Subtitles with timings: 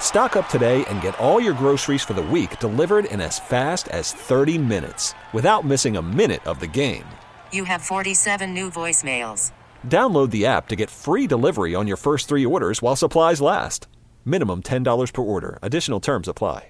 [0.00, 3.88] Stock up today and get all your groceries for the week delivered in as fast
[3.88, 7.04] as 30 minutes without missing a minute of the game.
[7.52, 9.52] You have 47 new voicemails.
[9.86, 13.86] Download the app to get free delivery on your first three orders while supplies last.
[14.24, 15.58] Minimum $10 per order.
[15.60, 16.68] Additional terms apply.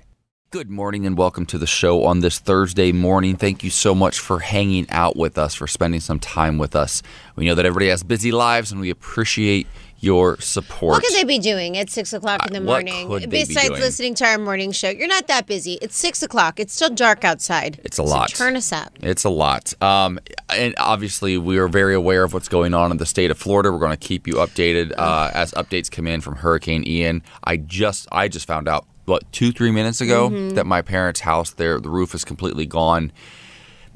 [0.53, 3.37] Good morning and welcome to the show on this Thursday morning.
[3.37, 7.03] Thank you so much for hanging out with us, for spending some time with us.
[7.35, 9.67] We know that everybody has busy lives and we appreciate
[10.07, 10.93] your support.
[10.93, 13.09] What could they be doing at six o'clock in the morning?
[13.19, 13.81] be Besides doing?
[13.81, 15.75] listening to our morning show, you're not that busy.
[15.83, 16.59] It's six o'clock.
[16.59, 17.81] It's still dark outside.
[17.85, 18.29] It's a So lot.
[18.31, 18.93] turn us up.
[19.03, 19.75] It's a lot.
[19.83, 20.19] Um,
[20.49, 23.71] and obviously, we are very aware of what's going on in the state of Florida.
[23.71, 27.23] We're going to keep you updated uh, as updates come in from Hurricane Ian.
[27.45, 30.55] I just I just found out what two three minutes ago Mm-hmm.
[30.57, 33.13] that my parents' house there the roof is completely gone.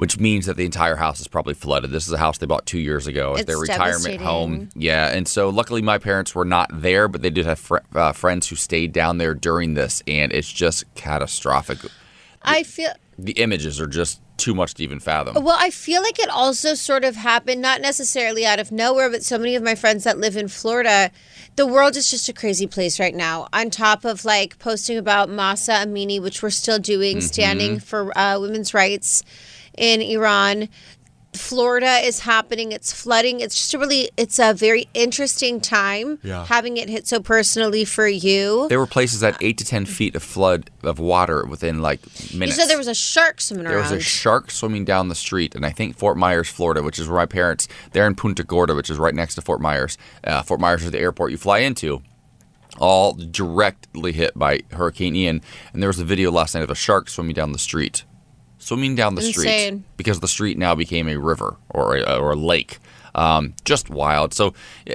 [0.01, 1.91] Which means that the entire house is probably flooded.
[1.91, 4.71] This is a house they bought two years ago as It's their retirement home.
[4.75, 8.13] Yeah, and so luckily my parents were not there, but they did have fr- uh,
[8.13, 11.79] friends who stayed down there during this, and it's just catastrophic.
[12.43, 15.45] I feel The images are just too much to even fathom.
[15.45, 15.59] well.
[15.61, 19.37] I feel like it also sort of happened, not necessarily out of nowhere, but so
[19.37, 21.11] many of my friends that live in Florida,
[21.57, 23.49] the world is just a crazy place right now.
[23.53, 27.27] On top of like posting about Mahsa Amini, which we're still doing, Mm-hmm.
[27.27, 29.23] standing for uh, women's rights
[29.81, 30.69] in Iran.
[31.33, 32.73] Florida is happening.
[32.73, 33.39] It's flooding.
[33.39, 36.45] It's just a really, it's a very interesting time Yeah.
[36.45, 38.67] having it hit so personally for you.
[38.69, 42.01] There were places at eight to ten feet of flood of water within like
[42.35, 42.57] minutes.
[42.57, 45.55] You said there was a shark swimming There was a shark swimming down the street,
[45.55, 47.69] and I think Fort Myers, Florida, which is where my parents.
[47.93, 49.97] They're in Punta Gorda, which is right next to Fort Myers.
[50.25, 52.03] Uh, Fort Myers is the airport you fly into.
[52.79, 56.75] All directly hit by Hurricane Ian, and there was a video last night of a
[56.75, 58.05] shark swimming down the street,
[58.61, 62.37] swimming down the street because the street now became a river or a, or a
[62.37, 62.79] lake.
[63.15, 64.33] Um, just wild.
[64.33, 64.55] So
[64.89, 64.95] uh,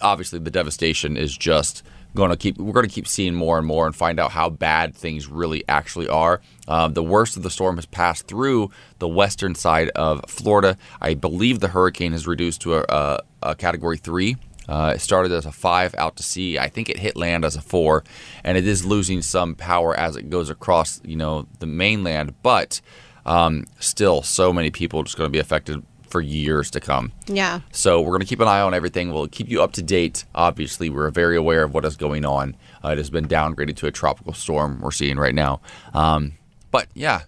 [0.00, 1.82] obviously the devastation is just
[2.14, 2.58] going to keep.
[2.58, 5.64] We're going to keep seeing more and more and find out how bad things really
[5.68, 6.40] actually are.
[6.68, 10.76] Um, the worst of the storm has passed through the western side of Florida.
[11.00, 14.36] I believe the hurricane has reduced to a, a, a category three.
[14.68, 16.58] Uh, it started as a five out to sea.
[16.58, 18.02] I think it hit land as a four,
[18.42, 22.34] and it is losing some power as it goes across, you know, the mainland.
[22.42, 22.80] But
[23.26, 27.12] um, still, so many people just going to be affected for years to come.
[27.26, 27.60] yeah.
[27.72, 29.12] So we're going to keep an eye on everything.
[29.12, 30.24] We'll keep you up to date.
[30.34, 32.56] Obviously, we're very aware of what is going on.
[32.82, 35.60] Uh, it has been downgraded to a tropical storm we're seeing right now.
[35.92, 36.34] Um,
[36.70, 37.22] but yeah,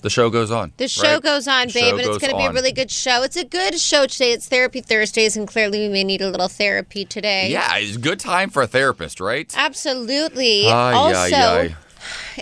[0.00, 0.72] the show goes on.
[0.78, 1.22] The show right?
[1.22, 3.22] goes on, babe, and it's going to be a really good show.
[3.22, 4.32] It's a good show today.
[4.32, 7.50] It's Therapy Thursdays, and clearly we may need a little therapy today.
[7.50, 9.52] Yeah, it's a good time for a therapist, right?
[9.56, 10.68] Absolutely.
[10.68, 11.76] Ay, also, ay, ay.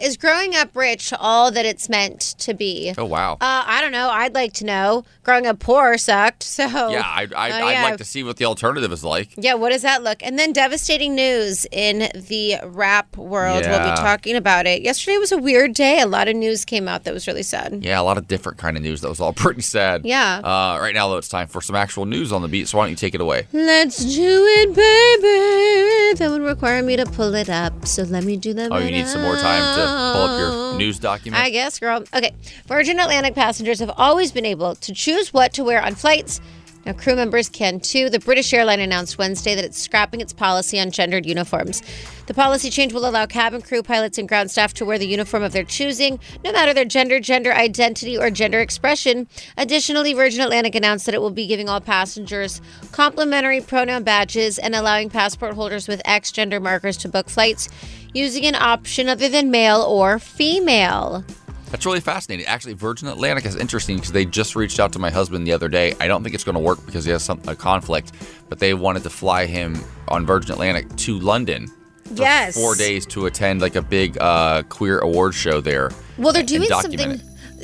[0.02, 2.94] Is growing up rich all that it's meant to be?
[2.96, 3.34] Oh wow.
[3.34, 4.08] Uh, I don't know.
[4.10, 5.04] I'd like to know.
[5.22, 6.42] Growing up poor sucked.
[6.42, 7.82] So yeah, I, I, Oh, I'd yeah.
[7.84, 9.30] like to see what the alternative is like.
[9.36, 10.22] Yeah, what does that look?
[10.22, 13.64] And then devastating news in the rap world.
[13.66, 14.82] We'll be talking about it.
[14.82, 16.00] Yesterday was a weird day.
[16.00, 17.82] A lot of news came out that was really sad.
[17.84, 20.04] Yeah, a lot of different kind of news that was all pretty sad.
[20.04, 20.38] Yeah.
[20.38, 22.68] Uh, right now, though, it's time for some actual news on the beat.
[22.68, 23.46] So why don't you take it away?
[23.52, 26.18] Let's do it, baby.
[26.18, 27.86] That would require me to pull it up.
[27.86, 28.70] So let me do that.
[28.72, 30.76] Oh, you right need some more time to pull up your oh.
[30.76, 31.42] news document.
[31.42, 32.04] I guess, girl.
[32.14, 32.34] Okay.
[32.66, 36.40] Virgin Atlantic passengers have always been able to choose what to wear on flights.
[36.86, 38.08] Now, crew members can too.
[38.08, 41.82] The British airline announced Wednesday that it's scrapping its policy on gendered uniforms.
[42.26, 45.42] The policy change will allow cabin crew, pilots, and ground staff to wear the uniform
[45.42, 49.26] of their choosing, no matter their gender, gender identity, or gender expression.
[49.56, 52.60] Additionally, Virgin Atlantic announced that it will be giving all passengers
[52.92, 57.68] complimentary pronoun badges and allowing passport holders with X gender markers to book flights
[58.16, 61.24] using an option other than male or female.
[61.70, 62.46] That's really fascinating.
[62.46, 65.68] Actually, Virgin Atlantic is interesting because they just reached out to my husband the other
[65.68, 65.94] day.
[66.00, 68.12] I don't think it's going to work because he has some a conflict,
[68.48, 69.76] but they wanted to fly him
[70.08, 71.66] on Virgin Atlantic to London.
[72.06, 72.54] For Yes.
[72.54, 75.90] Four days to attend like a big uh, queer award show there.
[76.18, 77.20] Well, they're doing something.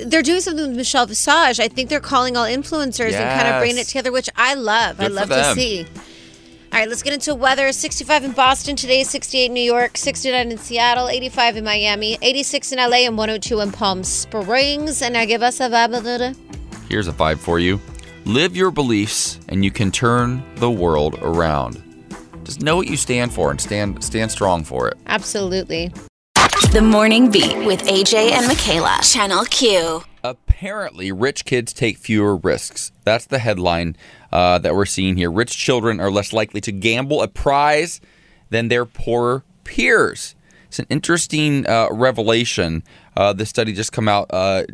[0.06, 1.60] They're doing something with Michelle Visage.
[1.60, 4.98] I think they're calling all influencers and kind of bringing it together, which I love.
[4.98, 5.86] I Good for love to see.
[6.72, 7.70] All right, let's get into weather.
[7.70, 12.72] 65 in Boston today, 68 in New York, 69 in Seattle, 85 in Miami, 86
[12.72, 15.02] in LA, and 102 in Palm Springs.
[15.02, 16.34] And now give us a vibe of the
[16.88, 17.78] Here's a vibe for you.
[18.24, 21.82] Live your beliefs and you can turn the world around.
[22.42, 24.96] Just know what you stand for and stand stand strong for it.
[25.08, 25.92] Absolutely.
[26.72, 28.98] The Morning Beat with AJ and Michaela.
[29.02, 30.02] Channel Q.
[30.24, 32.92] Apparently, rich kids take fewer risks.
[33.04, 33.96] That's the headline
[34.30, 35.30] uh, that we're seeing here.
[35.30, 38.00] Rich children are less likely to gamble a prize
[38.50, 40.36] than their poorer peers.
[40.68, 42.84] It's an interesting uh, revelation.
[43.16, 44.64] Uh, this study just come out uh,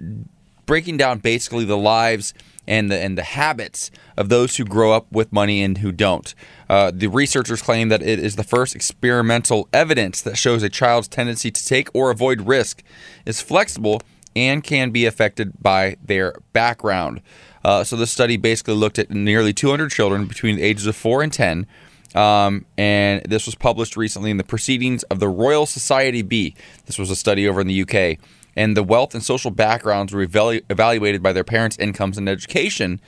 [0.66, 2.34] breaking down basically the lives
[2.68, 6.34] and the and the habits of those who grow up with money and who don't.
[6.68, 11.08] Uh, the researchers claim that it is the first experimental evidence that shows a child's
[11.08, 12.82] tendency to take or avoid risk
[13.24, 14.02] is flexible
[14.38, 17.20] and can be affected by their background.
[17.64, 21.22] Uh, so the study basically looked at nearly 200 children between the ages of 4
[21.22, 21.66] and 10.
[22.14, 26.54] Um, and this was published recently in the Proceedings of the Royal Society B.
[26.86, 28.18] This was a study over in the UK.
[28.56, 33.00] And the wealth and social backgrounds were evalu- evaluated by their parents' incomes and education.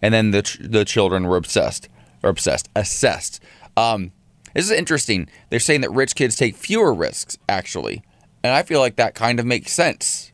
[0.00, 1.88] And then the, ch- the children were obsessed,
[2.22, 3.40] or obsessed, assessed.
[3.76, 4.12] Um,
[4.54, 5.28] this is interesting.
[5.50, 8.02] They're saying that rich kids take fewer risks, actually.
[8.42, 10.32] And I feel like that kind of makes sense.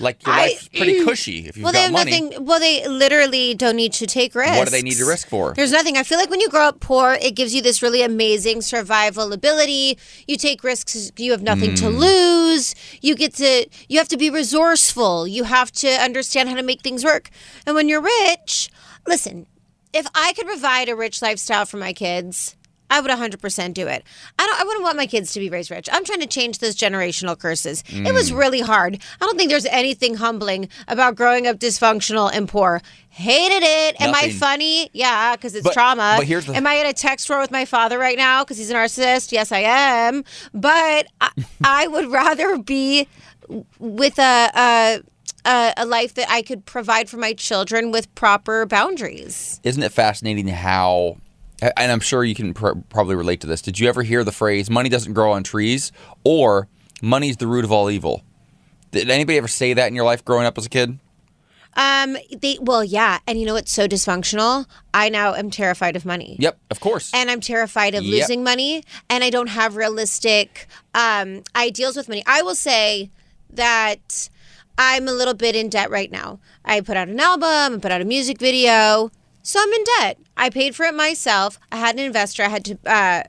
[0.00, 2.20] Like your I- life's pretty cushy if you've well, they got have money.
[2.22, 2.44] nothing.
[2.46, 4.56] Well, they literally don't need to take risks.
[4.58, 5.52] What do they need to risk for?
[5.54, 5.96] There's nothing.
[5.96, 9.32] I feel like when you grow up poor, it gives you this really amazing survival
[9.32, 9.98] ability.
[10.26, 11.12] You take risks.
[11.16, 11.76] You have nothing Hmm.
[11.76, 12.74] to lose.
[13.02, 13.66] You get to.
[13.88, 15.26] You have to be resourceful.
[15.28, 17.28] You have to understand how to make things work.
[17.66, 18.70] And when you're rich,
[19.06, 19.46] listen.
[19.92, 22.54] If I could provide a rich lifestyle for my kids,
[22.90, 24.04] I would 100% do it.
[24.38, 25.88] I don't I wouldn't want my kids to be raised rich.
[25.92, 27.82] I'm trying to change those generational curses.
[27.88, 28.14] It Mm.
[28.14, 28.98] was really hard.
[29.20, 32.82] I don't think there's anything humbling about growing up dysfunctional and poor.
[33.10, 34.00] Hated it.
[34.00, 34.90] Am I funny?
[34.92, 36.14] Yeah, because it's But- trauma.
[36.18, 38.58] but here's the- Am I in a text war with my father right now because
[38.58, 39.32] he's a narcissist?
[39.32, 40.24] Yes, I am.
[40.52, 41.30] But I,
[41.64, 43.06] I would rather be
[43.78, 45.02] with a, a
[45.44, 49.58] a a life that I could provide for my children with proper boundaries.
[49.64, 51.16] Isn't it fascinating how,
[51.60, 53.60] and I'm sure you can pr- probably relate to this.
[53.62, 55.92] Did you ever hear the phrase "money doesn't grow on trees"
[56.24, 56.68] or
[57.02, 58.22] "money's the root of all evil"?
[58.90, 60.98] Did anybody ever say that in your life growing up as a kid?
[61.76, 64.66] Um, they well, yeah, and you know what's so dysfunctional?
[64.92, 66.36] I now am terrified of money.
[66.40, 67.12] Yep, of course.
[67.14, 68.12] And I'm terrified of Yep.
[68.12, 72.24] losing money, and I don't have realistic um, ideals with money.
[72.26, 73.10] I will say
[73.52, 74.28] that
[74.78, 76.40] I'm a little bit in debt right now.
[76.64, 80.18] I put out an album, I put out a music video, so I'm in debt.
[80.36, 81.58] I paid for it myself.
[81.70, 82.42] I had an investor.
[82.42, 82.78] I had to.
[82.86, 83.22] Uh,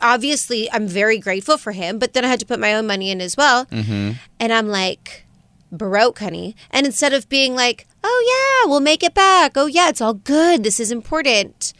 [0.00, 3.10] obviously, I'm very grateful for him, but then I had to put my own money
[3.10, 3.66] in as well.
[3.66, 4.12] Mm-hmm.
[4.40, 5.26] And I'm like,
[5.70, 6.54] baroque, honey.
[6.70, 9.52] And instead of being like, oh, yeah, we'll make it back.
[9.56, 10.62] Oh, yeah, it's all good.
[10.62, 11.72] This is important.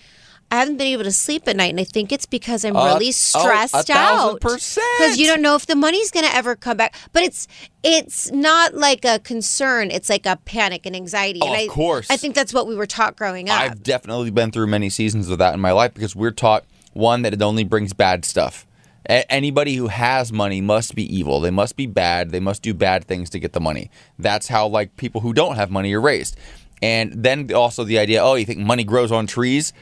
[0.52, 3.08] I haven't been able to sleep at night, and I think it's because I'm really
[3.08, 4.40] oh, stressed thousand out.
[4.42, 6.94] Because you don't know if the money's going to ever come back.
[7.14, 7.48] But it's
[7.82, 9.90] it's not like a concern.
[9.90, 11.40] It's like a panic and anxiety.
[11.42, 12.10] Oh, and of I, course.
[12.10, 13.58] I think that's what we were taught growing up.
[13.58, 17.22] I've definitely been through many seasons of that in my life because we're taught one
[17.22, 18.66] that it only brings bad stuff.
[19.08, 21.40] A- anybody who has money must be evil.
[21.40, 22.28] They must be bad.
[22.28, 23.90] They must do bad things to get the money.
[24.18, 26.36] That's how like people who don't have money are raised.
[26.82, 29.72] And then also the idea, oh, you think money grows on trees?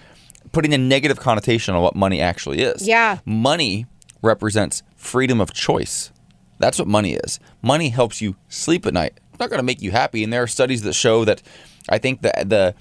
[0.53, 2.87] Putting a negative connotation on what money actually is.
[2.87, 3.19] Yeah.
[3.25, 3.87] Money
[4.23, 6.13] represents freedom of choice.
[6.59, 7.41] That's what money is.
[7.63, 9.19] Money helps you sleep at night.
[9.31, 10.23] It's not going to make you happy.
[10.25, 11.43] And there are studies that show that
[11.89, 12.75] I think that the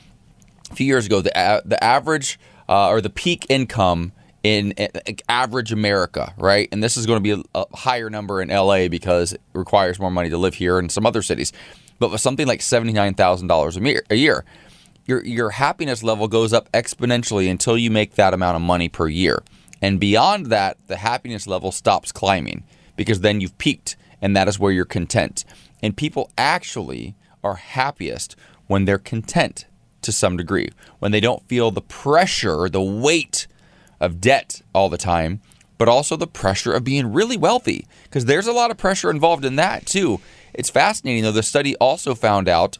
[0.71, 4.11] a few years ago, the a- the average uh, or the peak income
[4.43, 4.73] in
[5.27, 6.69] average America, right?
[6.71, 9.99] And this is going to be a, a higher number in LA because it requires
[9.99, 11.51] more money to live here and some other cities.
[11.99, 14.45] But with something like seventy nine thousand dollars a year,
[15.09, 19.07] your your happiness level goes up exponentially until you make that amount of money per
[19.07, 19.43] year.
[19.81, 22.63] And beyond that, the happiness level stops climbing
[22.95, 25.45] because then you've peaked and that is where you're content.
[25.81, 28.35] And people actually are happiest
[28.67, 29.65] when they're content
[30.01, 33.47] to some degree, when they don't feel the pressure, the weight
[33.99, 35.41] of debt all the time,
[35.77, 39.45] but also the pressure of being really wealthy because there's a lot of pressure involved
[39.45, 40.19] in that too.
[40.53, 41.31] It's fascinating though.
[41.31, 42.77] The study also found out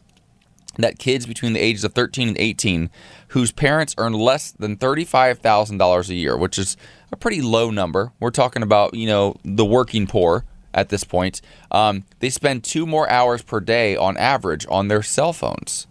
[0.78, 2.90] that kids between the ages of 13 and 18
[3.28, 6.76] whose parents earn less than $35,000 a year, which is
[7.12, 8.12] a pretty low number.
[8.20, 11.40] We're talking about, you know, the working poor at this point.
[11.70, 15.86] Um, they spend two more hours per day on average on their cell phones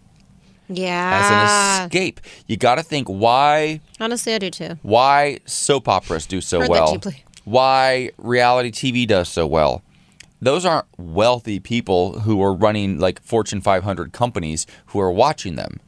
[0.68, 1.20] Yeah.
[1.22, 2.20] as an escape.
[2.46, 4.78] You got to think why Honestly, I do too.
[4.82, 6.98] why soap operas do so well,
[7.44, 9.82] why reality TV does so well.
[10.40, 15.80] Those aren't wealthy people who are running like Fortune 500 companies who are watching them.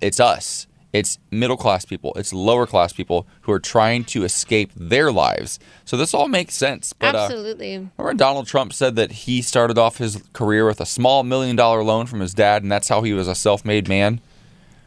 [0.00, 0.66] It's us.
[0.92, 5.60] It's middle class people, it's lower class people who are trying to escape their lives.
[5.84, 6.92] So this all makes sense.
[6.92, 7.88] But, uh, Absolutely.
[7.96, 11.84] Remember Donald Trump said that he started off his career with a small million dollar
[11.84, 14.20] loan from his dad, and that's how he was a self made man?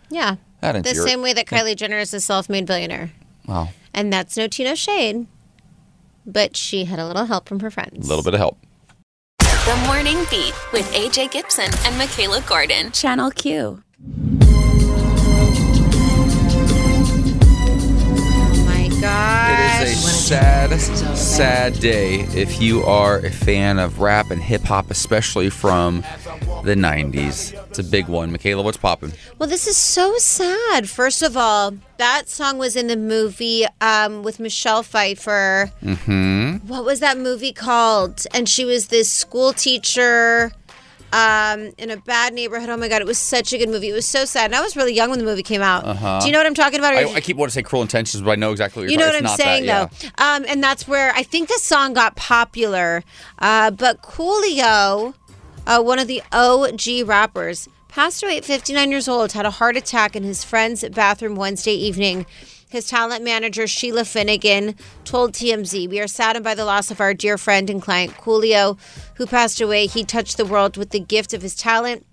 [0.09, 0.35] yeah.
[0.63, 3.11] That The same way that Kylie Jenner is a self-made billionaire.
[3.45, 3.69] Wow.
[3.93, 5.27] And that's no Tino shade.
[6.25, 8.05] But she had a little help from her friends.
[8.05, 8.57] A little bit of help.
[9.65, 12.91] The Morning Beat with AJ Gibson and Michaela Gordon.
[12.91, 13.81] Channel Q.
[18.35, 19.81] Oh my gosh.
[19.81, 20.81] It is a sad,
[21.15, 26.03] sad day if you are a fan of rap and hip hop, especially from
[26.63, 27.53] the 90s.
[27.69, 28.31] It's a big one.
[28.31, 29.11] Michaela, what's popping?
[29.37, 30.89] Well, this is so sad.
[30.89, 35.71] First of all, that song was in the movie um, with Michelle Pfeiffer.
[35.81, 36.67] Mm-hmm.
[36.67, 38.25] What was that movie called?
[38.33, 40.51] And she was this school teacher
[41.13, 42.69] um, in a bad neighborhood.
[42.69, 43.89] Oh my God, it was such a good movie.
[43.89, 44.45] It was so sad.
[44.45, 45.83] And I was really young when the movie came out.
[46.21, 46.95] Do you know what I'm talking about?
[46.95, 47.13] Uh-huh.
[47.13, 48.99] I, I keep wanting to say cruel intentions, but I know exactly what you're.
[48.99, 50.23] you're know talking what I'm saying, that, though.
[50.23, 53.03] Um, and that's where I think this song got popular.
[53.37, 55.13] Uh, but Coolio,
[55.65, 59.77] uh, one of the OG rappers, passed away at 59 years old, had a heart
[59.77, 62.25] attack in his friend's bathroom Wednesday evening.
[62.69, 67.13] His talent manager, Sheila Finnegan, told TMZ, We are saddened by the loss of our
[67.13, 68.79] dear friend and client, Coolio,
[69.17, 69.85] who passed away.
[69.85, 72.03] He touched the world with the gift of his talent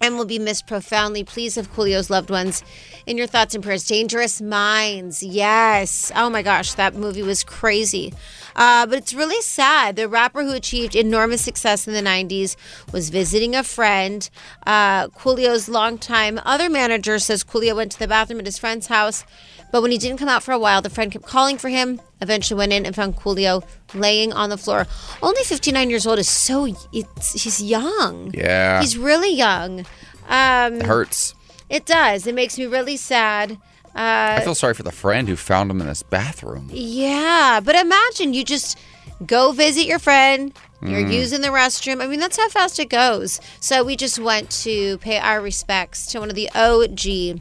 [0.00, 1.24] and will be missed profoundly.
[1.24, 2.62] Please have Coolio's loved ones
[3.06, 3.86] in your thoughts and prayers.
[3.86, 6.12] Dangerous Minds, yes.
[6.14, 8.14] Oh my gosh, that movie was crazy.
[8.58, 9.94] Uh, but it's really sad.
[9.96, 12.56] The rapper who achieved enormous success in the 90s
[12.92, 14.28] was visiting a friend.
[14.66, 19.24] Uh, Coolio's longtime other manager says Coolio went to the bathroom at his friend's house,
[19.70, 22.00] but when he didn't come out for a while, the friend kept calling for him.
[22.20, 23.62] Eventually went in and found Coolio
[23.94, 24.88] laying on the floor.
[25.22, 28.32] Only 59 years old is so, it's, he's young.
[28.34, 28.80] Yeah.
[28.80, 29.86] He's really young.
[30.28, 31.34] Um, It hurts.
[31.70, 32.26] it does.
[32.26, 33.56] It makes me really sad.
[33.98, 36.70] Uh, I feel sorry for the friend who found him in his bathroom.
[36.72, 38.78] yeah, but imagine you just
[39.26, 40.52] go visit your friend.
[40.80, 41.12] You're Mm.
[41.12, 42.00] using the restroom.
[42.00, 43.40] I mean, that's how fast it goes.
[43.58, 47.40] So we just went to pay our respects to one of the OG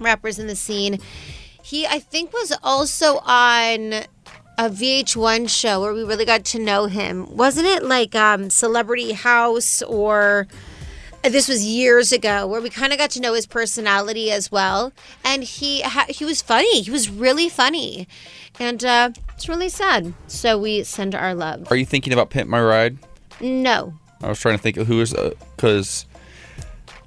[0.00, 0.98] rappers in the scene.
[1.62, 3.92] He, I think, was also on
[4.58, 7.32] a VH1 show where we really got to know him.
[7.36, 10.48] Wasn't it like um, Celebrity House or
[11.28, 14.92] this was years ago where we kind of got to know his personality as well
[15.24, 18.06] and he ha- he was funny he was really funny
[18.60, 22.48] and uh, it's really sad so we send our love Are you thinking about Pimp
[22.48, 22.98] My Ride?
[23.40, 25.14] no I was trying to think of who was,
[25.56, 26.06] because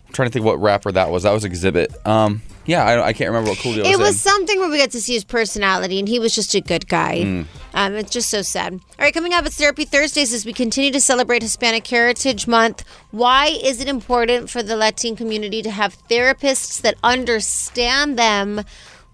[0.08, 1.24] I'm trying to think what rapper that was.
[1.24, 2.08] That was Xzibit.
[2.08, 4.32] Um, yeah, I, I can't remember what Coolio was it was in.
[4.32, 7.24] something where we got to see his personality and he was just a good guy
[7.24, 7.42] Hmm.
[7.74, 10.92] um, it's just so sad all right coming up it's therapy thursdays as we continue
[10.92, 15.98] to celebrate hispanic heritage month why is it important for the latin community to have
[16.10, 18.62] therapists that understand them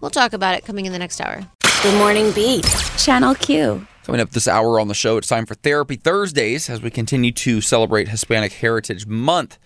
[0.02, 1.42] we'll talk about it coming in the next hour
[1.84, 2.66] Good Morning Beat.
[2.98, 3.86] Channel Q.
[4.04, 7.32] Coming up this hour on the show, it's time for Therapy Thursdays as we continue
[7.34, 9.60] to celebrate Hispanic Heritage Month.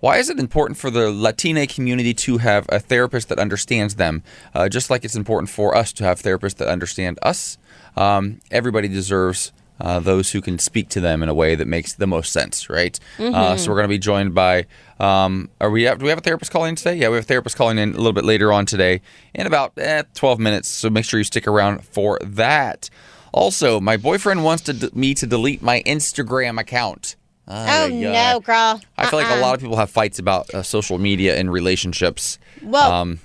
[0.00, 4.22] Why is it important for the Latina community to have a therapist that understands them?
[4.54, 7.58] Uh, just like it's important for us to have therapists that understand us,
[7.96, 11.92] um, everybody deserves uh, those who can speak to them in a way that makes
[11.94, 12.98] the most sense, right?
[13.18, 14.66] Uh, so we're going to be joined by.
[14.98, 15.82] Um, are we?
[15.84, 16.94] Have, do we have a therapist calling in today?
[16.96, 19.02] Yeah, we have a therapist calling in a little bit later on today,
[19.34, 20.68] in about eh, 12 minutes.
[20.68, 22.88] So make sure you stick around for that.
[23.32, 27.16] Also, my boyfriend wants to d- me to delete my Instagram account.
[27.48, 27.88] Oh ay.
[27.90, 29.40] no girl I feel like a Uh-uh.
[29.40, 32.38] lot of people have fights about uh, social media and relationships.
[32.62, 33.20] Well, Um,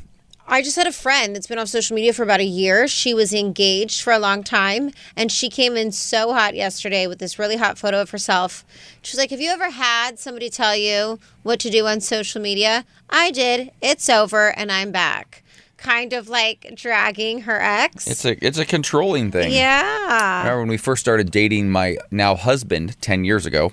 [0.47, 2.85] I just had a friend that's been off social media for about a year.
[2.87, 7.19] She was engaged for a long time, and she came in so hot yesterday with
[7.19, 8.65] this really hot photo of herself.
[9.01, 12.41] She was like, Have you ever had somebody tell you what to do on social
[12.41, 12.83] media?
[13.09, 13.71] I did.
[13.81, 15.41] It's over, and I'm back.
[15.77, 18.05] Kind of like dragging her ex.
[18.07, 19.53] It's a it's a controlling thing.
[19.53, 20.39] yeah.
[20.39, 23.71] remember when we first started dating my now husband 10 years ago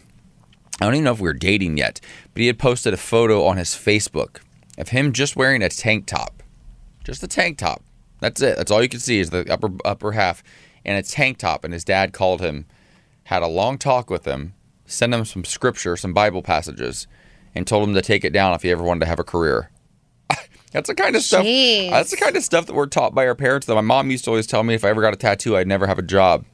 [0.81, 2.01] i don't even know if we were dating yet
[2.35, 4.39] but he had posted a photo on his facebook
[4.79, 6.43] of him just wearing a tank top.
[7.05, 7.83] Just a tank top.
[8.21, 8.57] That's it.
[8.57, 10.43] That's all you can see is the upper upper half
[10.85, 11.65] and a tank top.
[11.65, 12.67] And his dad called him
[13.25, 14.55] had a long talk with him
[14.87, 17.07] sent him some scripture some bible passages
[17.55, 19.71] and told him to take it down if he ever wanted to have a career.
[20.73, 21.91] That's the kind of stuff Jeez.
[21.91, 24.25] that's the kind of stuff that we're taught by our parents that my mom used
[24.25, 26.45] to always tell me if i ever got a tattoo i'd never have a job.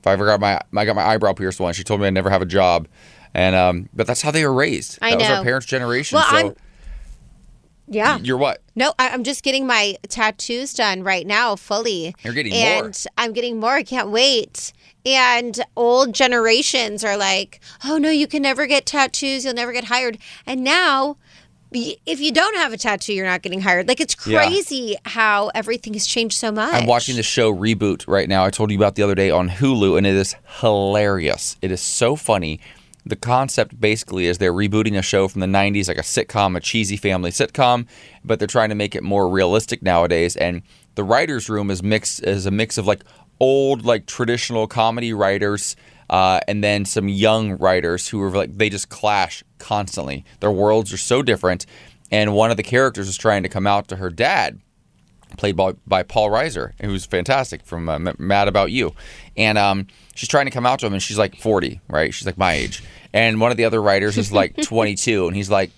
[0.00, 2.14] If I ever got my I got my eyebrow pierced once, she told me I'd
[2.14, 2.86] never have a job,
[3.34, 4.98] and um, but that's how they were raised.
[5.02, 5.34] I that was know.
[5.36, 6.16] our parents' generation.
[6.16, 6.54] Well, so I'm-
[7.86, 8.18] Yeah.
[8.18, 8.60] you're what?
[8.74, 12.14] No, I, I'm just getting my tattoos done right now, fully.
[12.22, 12.84] You're getting more.
[12.86, 13.72] and I'm getting more.
[13.72, 14.72] I can't wait.
[15.06, 19.44] And old generations are like, "Oh no, you can never get tattoos.
[19.44, 21.16] You'll never get hired." And now,
[21.72, 23.88] if you don't have a tattoo, you're not getting hired.
[23.88, 24.44] Like it's Yeah.
[24.46, 26.74] crazy how everything has changed so much.
[26.74, 28.44] I'm watching the show Reboot right now.
[28.44, 31.56] I told you about the other day on Hulu, and it is hilarious.
[31.62, 32.60] It is so funny.
[33.08, 36.60] The concept basically is they're rebooting a show from the 90s, like a sitcom, a
[36.60, 37.86] cheesy family sitcom,
[38.22, 40.36] but they're trying to make it more realistic nowadays.
[40.36, 40.62] And
[40.94, 43.02] the writers' room is mixed is a mix of like
[43.40, 45.74] old, like traditional comedy writers,
[46.10, 50.24] uh, and then some young writers who are like they just clash constantly.
[50.40, 51.64] Their worlds are so different,
[52.10, 54.60] and one of the characters is trying to come out to her dad
[55.36, 58.94] played by, by Paul Reiser, who's fantastic from uh, Mad About You.
[59.36, 62.12] And um, she's trying to come out to him, and she's like 40, right?
[62.14, 62.82] She's like my age.
[63.12, 65.70] And one of the other writers is like 22, and he's like,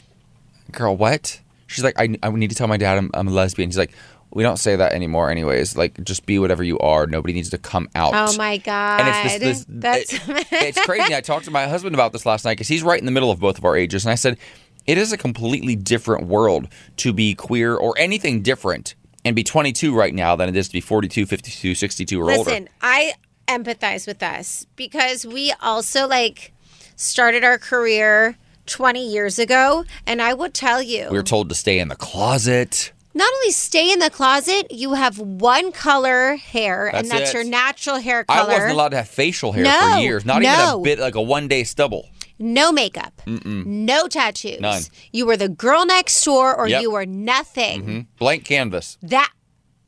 [0.73, 1.41] girl, what?
[1.67, 3.69] She's like, I, I need to tell my dad I'm, I'm a lesbian.
[3.69, 3.93] He's like,
[4.33, 5.77] we don't say that anymore, anyways.
[5.77, 7.07] Like, just be whatever you are.
[7.07, 8.13] Nobody needs to come out.
[8.15, 9.01] Oh my god!
[9.01, 11.15] And it's this, this That's it- it's crazy.
[11.15, 13.31] I talked to my husband about this last night because he's right in the middle
[13.31, 14.39] of both of our ages, and I said
[14.87, 16.69] it is a completely different world
[16.99, 18.95] to be queer or anything different
[19.25, 22.51] and be 22 right now than it is to be 42, 52, 62 or older.
[22.51, 23.13] Listen, I
[23.47, 26.53] empathize with us because we also like
[27.01, 31.55] started our career 20 years ago, and I would tell you, We were told to
[31.55, 32.93] stay in the closet.
[33.15, 37.35] not only stay in the closet, you have one color hair, and That's that's it.
[37.35, 38.51] your natural hair color.
[38.51, 41.15] I wasn't allowed to have facial hair No, for years, not even a bit like
[41.17, 42.09] a one day stubble.
[42.39, 44.61] no makeup, no tattoos.
[44.61, 44.83] None.
[45.13, 46.83] You were the girl next door, or Yep.
[46.83, 47.81] you were nothing.
[47.83, 48.01] Mm-hmm.
[48.19, 48.97] Blank canvas.
[49.03, 49.31] That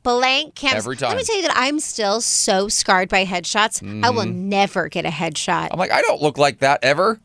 [0.03, 0.83] blank canvas.
[0.83, 3.81] Every Let me tell you that I'm still so scarred by headshots.
[4.03, 4.49] I will Mm-hmm.
[4.49, 5.69] never get a headshot.
[5.71, 7.19] I'm like, I don't look like that ever.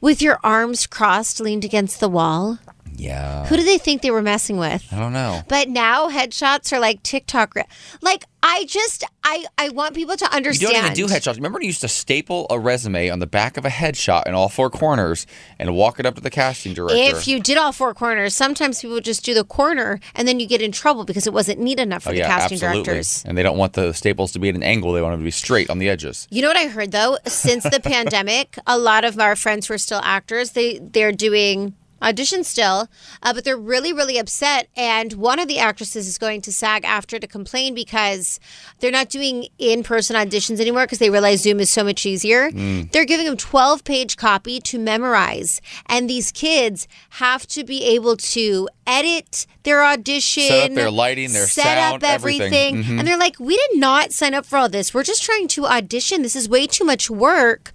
[0.00, 2.58] With your arms crossed, leaned against the wall.
[2.96, 3.46] Yeah.
[3.46, 4.86] Who do they think they were messing with?
[4.92, 5.40] I don't know.
[5.48, 7.54] But now headshots are like TikTok.
[7.54, 7.64] re-
[8.02, 10.60] Like I just I I want people to understand.
[10.72, 11.36] You don't even do headshots.
[11.36, 14.34] Remember when you used to staple a resume on the back of a headshot in
[14.34, 15.24] all four corners
[15.58, 16.96] and walk it up to the casting director?
[17.16, 20.48] If you did all four corners, sometimes people just do the corner, and then you
[20.48, 22.82] get in trouble because it wasn't neat enough for Oh, the yeah, casting absolutely.
[22.82, 23.22] directors.
[23.24, 24.92] And they don't want the staples to be at an angle.
[24.92, 26.26] They want them to be straight on the edges.
[26.30, 27.18] You know what I heard though?
[27.26, 31.74] Since the pandemic, a lot of our friends who are still actors, they they're doing
[32.00, 32.88] auditions still,
[33.22, 34.68] uh, but they're really really upset.
[34.76, 38.40] And one of the actresses is going to SAG-AFTRA to complain because
[38.80, 42.50] they're not doing in person auditions anymore because they realize Zoom is so much easier.
[42.50, 42.90] Mm.
[42.92, 48.16] They're giving them twelve page copy to memorize, and these kids have to be able
[48.16, 52.42] to edit their audition, Set up their lighting, their set sound, up everything.
[52.76, 52.84] everything.
[52.84, 52.98] Mhm.
[52.98, 54.92] And they're like, we did not sign up for all this.
[54.94, 56.22] We're just trying to audition.
[56.22, 57.72] This is way too much work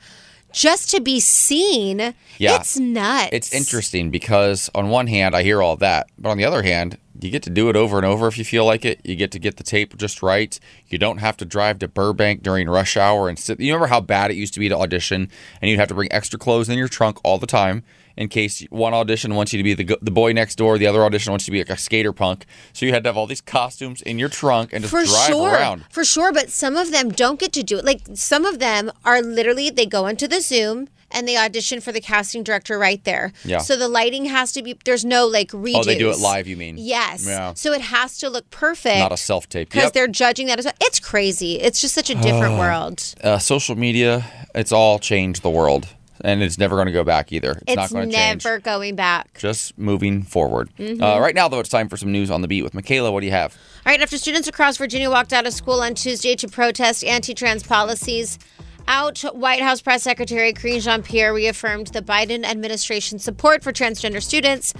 [0.55, 1.99] just to be seen.
[2.37, 2.55] Yeah.
[2.55, 3.29] It's nuts.
[3.33, 6.97] It's interesting because on one hand, I hear all that, but on the other hand,
[7.21, 9.01] you get to do it over and over if you feel like it.
[9.03, 10.57] You get to get the tape just right.
[10.87, 13.59] You don't have to drive to Burbank during rush hour and sit.
[13.59, 15.29] You remember how bad it used to be to audition,
[15.61, 17.83] and you'd have to bring extra clothes in your trunk all the time
[18.17, 21.03] in case one audition wants you to be the the boy next door, the other
[21.03, 22.45] audition wants you to be like a skater punk.
[22.73, 25.27] So you had to have all these costumes in your trunk and just for drive
[25.27, 25.51] sure.
[25.51, 25.85] around.
[25.89, 26.31] For sure.
[26.31, 27.85] But some of them don't get to do it.
[27.85, 31.91] Like some of them are literally, they go into the Zoom and they audition for
[31.91, 33.31] the casting director right there.
[33.43, 33.59] Yeah.
[33.59, 35.75] So the lighting has to be, there's no like redos.
[35.75, 36.47] Oh, they do it live.
[36.47, 36.75] You mean?
[36.77, 37.25] Yes.
[37.27, 37.53] Yeah.
[37.53, 38.97] So it has to look perfect.
[38.99, 39.69] Not a self tape.
[39.69, 40.73] because they're judging that as well.
[40.81, 41.59] It's crazy.
[41.59, 43.13] It's just such a different world.
[43.23, 44.25] uh, social media,
[44.55, 45.87] it's all changed the world,
[46.25, 47.51] and it's never going to go back either.
[47.51, 48.37] It's, It's, not going to change.
[48.37, 49.37] It's never going back.
[49.37, 50.69] Just moving forward.
[50.79, 51.01] Mm-hmm.
[51.01, 53.11] Uh, right now, though, it's time for some news on the beat with Michaela.
[53.11, 53.55] What do you have?
[53.85, 57.35] All right, after students across Virginia walked out of school on Tuesday to protest anti
[57.35, 58.39] trans policies,
[58.87, 64.21] out White House Press Secretary Karine Jean Pierre reaffirmed the Biden administration's support for transgender
[64.21, 64.73] students.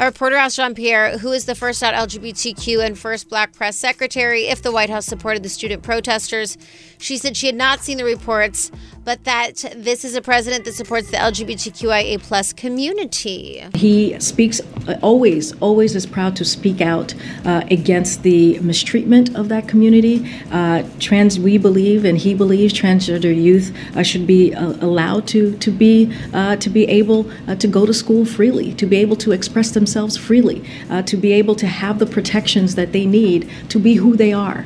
[0.00, 3.76] A reporter asked Jean Pierre, who is the first out LGBTQ and first black press
[3.76, 6.56] secretary, if the White House supported the student protesters.
[6.96, 8.70] She said she had not seen the reports,
[9.04, 13.62] but that this is a president that supports the LGBTQIA plus community.
[13.74, 14.62] He speaks
[15.02, 20.26] always, always is proud to speak out uh, against the mistreatment of that community.
[20.50, 25.58] Uh, trans, we believe, and he believes, transgender youth uh, should be uh, allowed to
[25.58, 29.16] to be uh, to be able uh, to go to school freely, to be able
[29.16, 33.50] to express themselves freely, uh, to be able to have the protections that they need
[33.68, 34.64] to be who they are.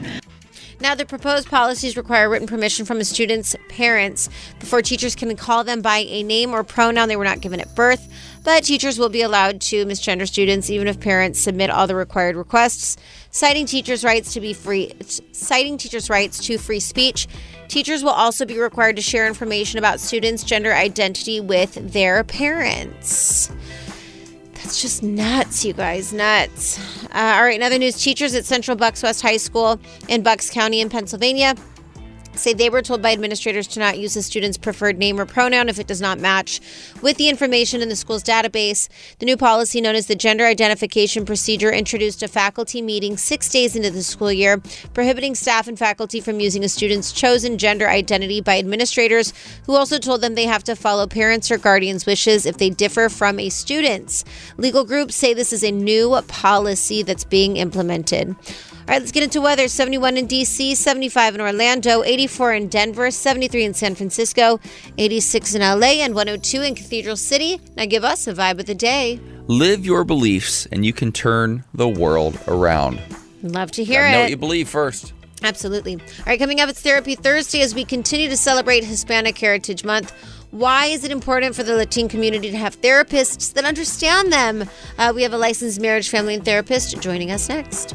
[0.84, 4.28] Now, the proposed policies require written permission from a student's parents
[4.60, 7.74] before teachers can call them by a name or pronoun they were not given at
[7.74, 8.12] birth.
[8.42, 12.36] But teachers will be allowed to misgender students even if parents submit all the required
[12.36, 12.98] requests,
[13.30, 14.92] citing teachers' rights to be free,
[15.32, 17.28] citing teachers' rights to free speech.
[17.68, 23.50] Teachers will also be required to share information about students' gender identity with their parents.
[24.64, 26.14] That's just nuts, you guys.
[26.14, 26.78] Nuts.
[27.14, 30.48] Uh, all right, in other news, teachers at Central Bucks West High School in Bucks
[30.48, 31.54] County in Pennsylvania
[32.38, 35.68] say they were told by administrators to not use the student's preferred name or pronoun
[35.68, 36.60] if it does not match
[37.02, 38.88] with the information in the school's database.
[39.18, 43.76] The new policy, known as the Gender Identification Procedure, introduced a faculty meeting six days
[43.76, 44.60] into the school year,
[44.92, 49.32] prohibiting staff and faculty from using a student's chosen gender identity by administrators
[49.66, 53.08] who also told them they have to follow parents' or guardians' wishes if they differ
[53.08, 54.24] from a student's.
[54.56, 58.34] Legal groups say this is a new policy that's being implemented.
[58.86, 59.66] All right, let's get into weather.
[59.66, 64.60] 71 in DC, 75 in Orlando, 84 in Denver, 73 in San Francisco,
[64.98, 67.58] 86 in LA, and 102 in Cathedral City.
[67.78, 69.18] Now give us a vibe of the day.
[69.46, 73.00] Live your beliefs, and you can turn the world around.
[73.42, 75.14] Love to hear Gotta know what you believe first.
[75.42, 75.94] Absolutely.
[75.94, 80.12] All right, coming up, it's Therapy Thursday as we continue to celebrate Hispanic Heritage Month.
[80.50, 84.68] Why is it important for the Latin community to have therapists that understand them?
[84.98, 87.94] Uh, we have a licensed marriage, family, and therapist joining us next.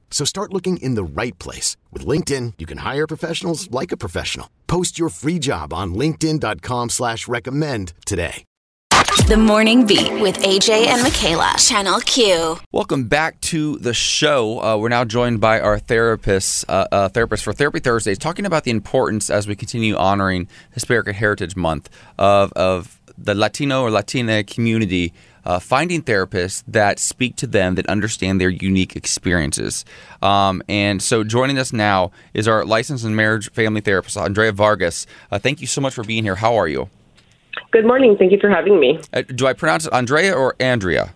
[0.11, 1.77] So start looking in the right place.
[1.89, 4.47] With LinkedIn, you can hire professionals like a professional.
[4.67, 8.43] Post your free job on linkedin.com slash recommend today.
[9.27, 11.55] The Morning Beat with AJ and Michaela.
[11.57, 12.57] Channel Q.
[12.71, 14.61] Welcome back to the show.
[14.61, 18.63] Uh, we're now joined by our therapist, uh, uh, therapist for Therapy Thursdays, talking about
[18.63, 24.43] the importance as we continue honoring Hispanic Heritage Month of, of the Latino or Latina
[24.43, 25.13] community.
[25.43, 29.85] Uh, finding therapists that speak to them, that understand their unique experiences.
[30.21, 35.07] Um, and so joining us now is our licensed and marriage family therapist, Andrea Vargas.
[35.31, 36.35] Uh, thank you so much for being here.
[36.35, 36.89] How are you?
[37.71, 38.17] Good morning.
[38.17, 38.99] Thank you for having me.
[39.13, 41.13] Uh, do I pronounce it Andrea or Andrea?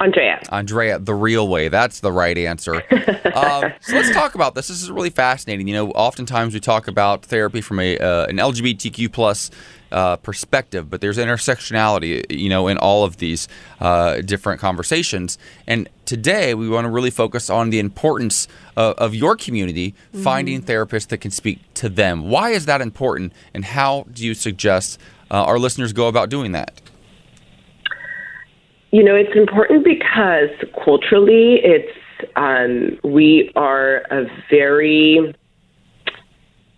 [0.00, 0.40] Andrea.
[0.50, 1.68] Andrea, the real way.
[1.68, 2.76] That's the right answer.
[3.34, 4.68] um, so let's talk about this.
[4.68, 5.68] This is really fascinating.
[5.68, 9.50] You know, oftentimes we talk about therapy from a uh, an LGBTQ plus
[9.92, 13.48] uh, perspective, but there's intersectionality, you know, in all of these
[13.80, 15.38] uh, different conversations.
[15.66, 20.62] And today we want to really focus on the importance of, of your community finding
[20.62, 22.28] therapists that can speak to them.
[22.28, 24.98] Why is that important, and how do you suggest
[25.30, 26.80] uh, our listeners go about doing that?
[28.92, 30.50] You know, it's important because
[30.84, 31.96] culturally, it's
[32.36, 35.34] um, we are a very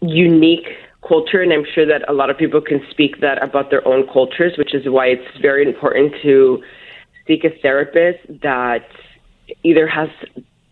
[0.03, 0.69] unique
[1.07, 4.07] culture, and I'm sure that a lot of people can speak that about their own
[4.07, 6.63] cultures, which is why it's very important to
[7.27, 8.87] seek a therapist that
[9.65, 10.09] either has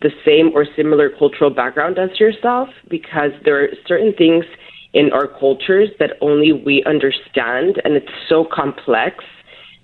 [0.02, 4.44] the same or similar cultural background as yourself, because there are certain things
[4.92, 9.24] in our cultures that only we understand, and it's so complex.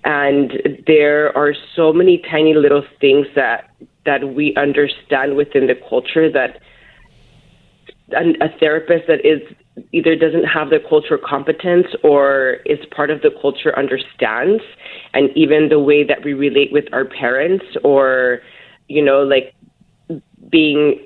[0.03, 0.53] And
[0.85, 3.69] there are so many tiny little things that
[4.05, 6.61] that we understand within the culture that
[8.15, 9.41] a therapist that is
[9.91, 14.63] either doesn't have the cultural competence or is part of the culture understands
[15.13, 18.39] and even the way that we relate with our parents or
[18.87, 19.53] you know like
[20.49, 21.05] being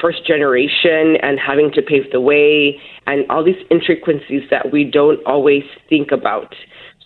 [0.00, 5.20] first generation and having to pave the way and all these intricacies that we don't
[5.26, 6.54] always think about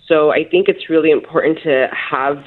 [0.08, 2.42] so I think it's really important to have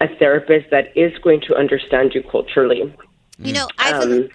[0.00, 2.92] a therapist that is going to understand you culturally.
[3.38, 4.28] You know, I feel,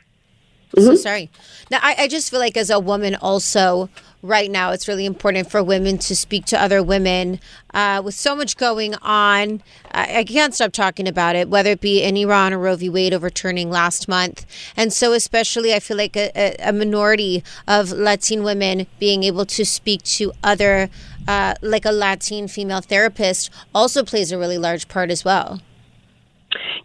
[0.77, 1.29] Um, So sorry.
[1.71, 3.89] Now, I, I just feel like as a woman, also
[4.21, 7.39] right now, it's really important for women to speak to other women.
[7.73, 11.49] Uh, with so much going on, I, I can't stop talking about it.
[11.49, 12.89] Whether it be in Iran or Roe v.
[12.89, 17.91] Wade overturning last month, and so especially, I feel like a, a, a minority of
[17.91, 20.89] Latin women being able to speak to other,
[21.27, 25.61] uh, like a Latin female therapist, also plays a really large part as well.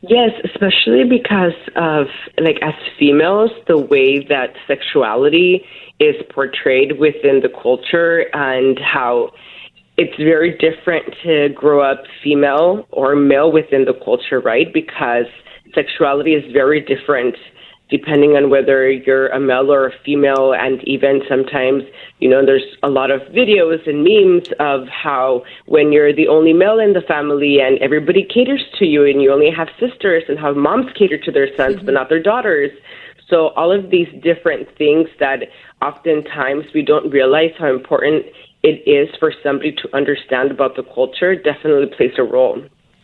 [0.03, 2.07] Yes, especially because of
[2.39, 5.65] like as females, the way that sexuality
[5.99, 9.31] is portrayed within the culture and how
[9.97, 14.73] it's very different to grow up female or male within the culture, right?
[14.73, 15.27] Because
[15.75, 17.37] sexuality is very different
[17.91, 21.83] depending on whether you're a male or a female and even sometimes
[22.19, 26.53] you know there's a lot of videos and memes of how when you're the only
[26.53, 30.39] male in the family and everybody caters to you and you only have sisters and
[30.39, 32.71] how moms cater to their sons but not their daughters.
[33.29, 35.45] So all of these different things that
[35.83, 38.27] oftentimes we don't realize how important
[38.63, 42.63] it is for somebody to understand about the culture definitely plays a role.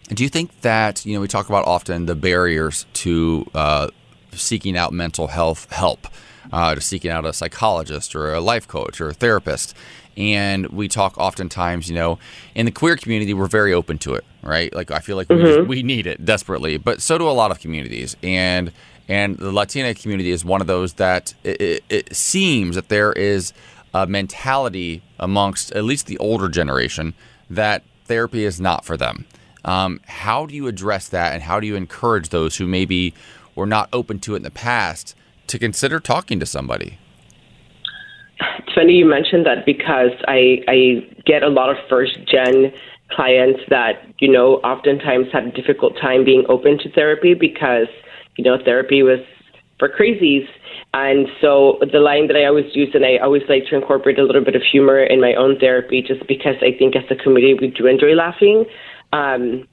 [0.08, 3.88] Do you think that you know we talk about often the barriers to uh,
[4.38, 6.06] seeking out mental health help,
[6.52, 9.76] uh, to seeking out a psychologist or a life coach or a therapist,
[10.16, 12.18] and we talk oftentimes, you know,
[12.54, 14.74] in the queer community we're very open to it, right?
[14.74, 17.50] Like I feel like we, just, we need it desperately, but so do a lot
[17.50, 18.72] of communities, and
[19.08, 23.12] and the Latina community is one of those that it, it, it seems that there
[23.12, 23.52] is
[23.92, 27.14] a mentality amongst at least the older generation
[27.48, 29.26] that therapy is not for them.
[29.64, 33.14] Um, how do you address that, and how do you encourage those who maybe
[33.60, 35.14] were not open to it in the past
[35.46, 36.98] to consider talking to somebody?
[38.58, 42.72] It's funny you mentioned that because I I get a lot of first gen
[43.10, 47.88] clients that you know oftentimes have a difficult time being open to therapy because
[48.36, 49.20] you know therapy was
[49.78, 50.48] for crazies
[50.94, 54.24] and so the line that I always use and I always like to incorporate a
[54.24, 57.54] little bit of humor in my own therapy just because I think as a community
[57.60, 58.64] we do enjoy laughing
[59.12, 59.66] um,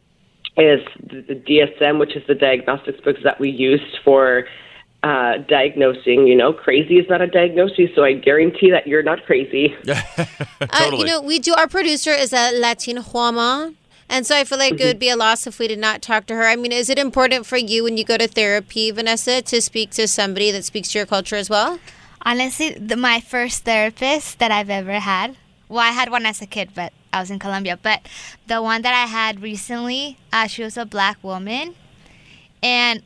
[0.57, 4.45] is the, the DSM which is the diagnostics books that we used for
[5.03, 9.25] uh, diagnosing, you know, crazy is not a diagnosis, so I guarantee that you're not
[9.25, 9.75] crazy.
[10.59, 11.53] Uh, you know, we do.
[11.53, 13.75] Our producer is a Latin Juama.
[14.09, 16.25] And so I feel like it would be a loss if we did not talk
[16.27, 16.45] to her.
[16.45, 19.91] I mean, is it important for you when you go to therapy, Vanessa, to speak
[19.91, 21.79] to somebody that speaks to your culture as well?
[22.23, 25.37] Honestly, the, my first therapist that I've ever had.
[25.69, 27.77] Well, I had one as a kid, but I was in Colombia.
[27.81, 28.01] But
[28.47, 31.75] the one that I had recently, uh, she was a black woman,
[32.61, 33.03] and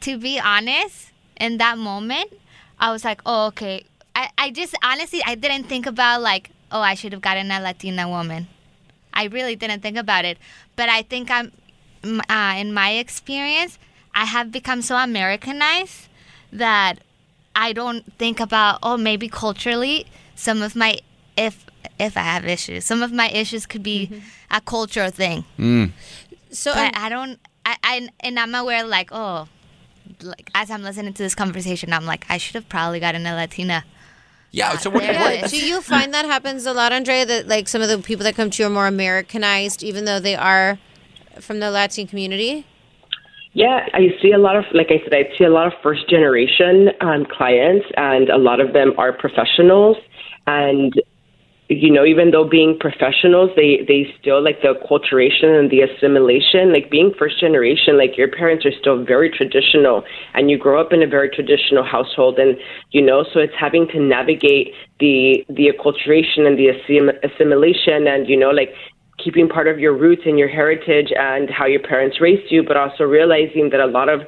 [0.00, 2.32] to be honest, in that moment,
[2.78, 3.84] I was like, oh, okay.
[4.14, 7.60] I, I just honestly, I didn't think about like, oh, I should have gotten a
[7.60, 8.48] Latina woman.
[9.14, 10.38] I really didn't think about it.
[10.76, 11.52] But I think I'm,
[12.04, 13.78] uh, in my experience,
[14.14, 16.08] I have become so Americanized
[16.52, 16.98] that
[17.54, 20.98] I don't think about, oh, maybe culturally, some of my,
[21.36, 21.64] if
[21.98, 24.18] if I have issues, some of my issues could be mm-hmm.
[24.50, 25.44] a cultural thing.
[25.58, 25.92] Mm.
[26.50, 29.48] So But um, I don't, I, I, and I'm aware, like, oh,
[30.22, 33.34] like as I'm listening to this conversation, I'm like, I should have probably gotten a
[33.34, 33.84] Latina.
[34.50, 34.76] Yeah.
[34.76, 35.40] So what, Yeah.
[35.40, 37.24] what- Do you find that happens a lot, Andrea?
[37.24, 40.20] That like some of the people that come to you are more Americanized, even though
[40.20, 40.78] they are
[41.40, 42.66] from the Latin community?
[43.54, 46.08] Yeah, I see a lot of, like I said, I see a lot of first
[46.08, 49.98] generation um, clients, and a lot of them are professionals.
[50.46, 50.94] And
[51.74, 56.72] you know, even though being professionals, they they still like the acculturation and the assimilation.
[56.72, 60.04] Like being first generation, like your parents are still very traditional,
[60.34, 62.56] and you grow up in a very traditional household, and
[62.90, 68.28] you know, so it's having to navigate the the acculturation and the assim- assimilation, and
[68.28, 68.74] you know, like
[69.22, 72.76] keeping part of your roots and your heritage and how your parents raised you, but
[72.76, 74.22] also realizing that a lot of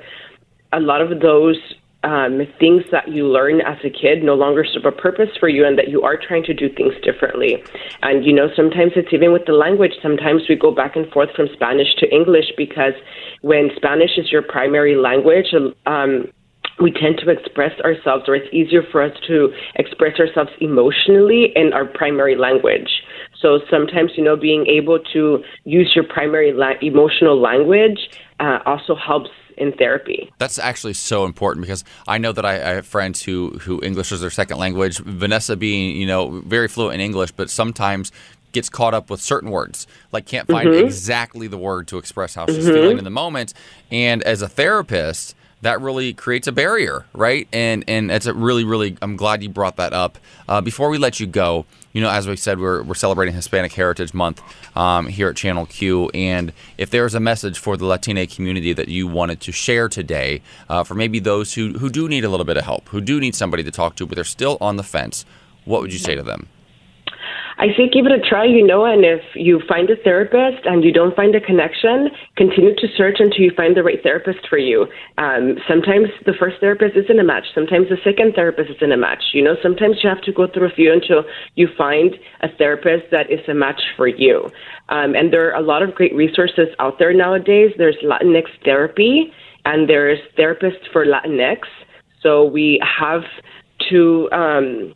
[0.72, 1.58] a lot of those
[2.04, 5.66] um, things that you learn as a kid no longer serve a purpose for you,
[5.66, 7.62] and that you are trying to do things differently.
[8.02, 9.92] And you know, sometimes it's even with the language.
[10.02, 12.94] Sometimes we go back and forth from Spanish to English because
[13.40, 15.46] when Spanish is your primary language.
[15.86, 16.28] Um,
[16.80, 21.72] we tend to express ourselves, or it's easier for us to express ourselves emotionally in
[21.72, 22.88] our primary language.
[23.40, 27.98] So sometimes, you know, being able to use your primary la- emotional language
[28.40, 30.32] uh, also helps in therapy.
[30.38, 34.12] That's actually so important because I know that I, I have friends who who English
[34.12, 34.98] is their second language.
[34.98, 38.12] Vanessa being you know very fluent in English, but sometimes
[38.52, 40.86] gets caught up with certain words, like can't find mm-hmm.
[40.86, 42.74] exactly the word to express how she's mm-hmm.
[42.74, 43.52] feeling in the moment.
[43.90, 47.48] And as a therapist, that really creates a barrier, right?
[47.52, 48.96] And and it's a really really.
[49.00, 50.18] I'm glad you brought that up.
[50.46, 53.72] Uh, before we let you go, you know, as we said, we're we're celebrating Hispanic
[53.72, 54.42] Heritage Month
[54.76, 58.88] um, here at Channel Q, and if there's a message for the Latina community that
[58.88, 62.46] you wanted to share today, uh, for maybe those who who do need a little
[62.46, 64.82] bit of help, who do need somebody to talk to, but they're still on the
[64.82, 65.24] fence,
[65.64, 66.48] what would you say to them?
[67.58, 70.82] I say give it a try, you know, and if you find a therapist and
[70.82, 74.58] you don't find a connection, continue to search until you find the right therapist for
[74.58, 74.86] you.
[75.18, 77.44] Um, sometimes the first therapist isn't a match.
[77.54, 79.22] Sometimes the second therapist isn't a match.
[79.32, 81.22] You know, sometimes you have to go through a few until
[81.54, 84.50] you find a therapist that is a match for you.
[84.88, 87.70] Um, and there are a lot of great resources out there nowadays.
[87.78, 89.32] There's Latinx therapy
[89.64, 91.58] and there's therapists for Latinx.
[92.20, 93.22] So we have
[93.90, 94.28] to.
[94.32, 94.94] Um,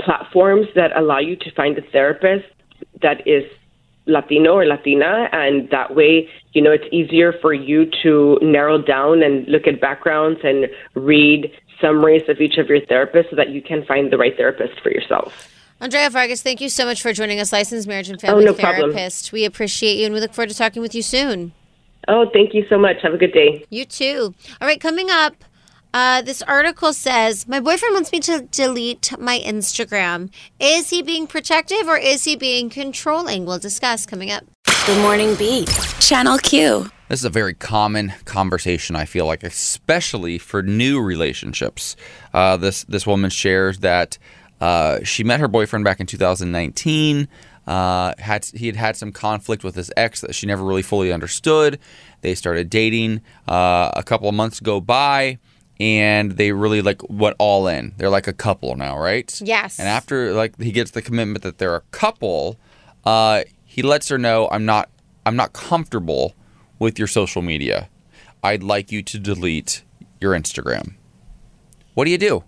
[0.00, 2.46] platforms that allow you to find a therapist
[3.02, 3.44] that is
[4.06, 9.22] Latino or Latina, and that way, you know, it's easier for you to narrow down
[9.22, 13.62] and look at backgrounds and read summaries of each of your therapists so that you
[13.62, 15.50] can find the right therapist for yourself.
[15.80, 18.46] Andrea Vargas, thank you so much for joining us, licensed marriage and oh, family Oh,
[18.46, 19.30] no therapist.
[19.30, 19.40] problem.
[19.40, 21.52] We appreciate you and we look forward to talking with you soon.
[22.06, 22.96] Oh, thank you so much.
[23.02, 23.64] Have a good day.
[23.70, 24.34] You too.
[24.60, 25.34] All right, coming up,
[25.94, 30.30] uh, this article says My boyfriend wants me to delete my Instagram.
[30.58, 33.46] Is he being protective or is he being controlling?
[33.46, 34.44] We'll discuss coming up.
[34.86, 35.68] Good Morning Beat.
[36.00, 36.90] Channel Q.
[37.08, 38.96] This is a very common conversation.
[38.96, 41.96] I feel like, especially for new relationships.
[42.34, 44.18] Uh, this this woman shares that
[44.60, 47.28] uh, she met her boyfriend back in 2019.
[47.66, 51.12] Uh, had he had had some conflict with his ex that she never really fully
[51.12, 51.78] understood.
[52.20, 53.22] They started dating.
[53.46, 55.38] Uh, a couple of months go by,
[55.80, 57.94] and they really like went all in.
[57.96, 59.40] They're like a couple now, right?
[59.40, 59.78] Yes.
[59.78, 62.58] And after like he gets the commitment that they're a couple,
[63.04, 64.90] uh, he lets her know I'm not
[65.26, 66.34] I'm not comfortable
[66.78, 67.88] with your social media.
[68.42, 69.82] I'd like you to delete
[70.20, 70.94] your Instagram.
[71.94, 72.44] What do you do?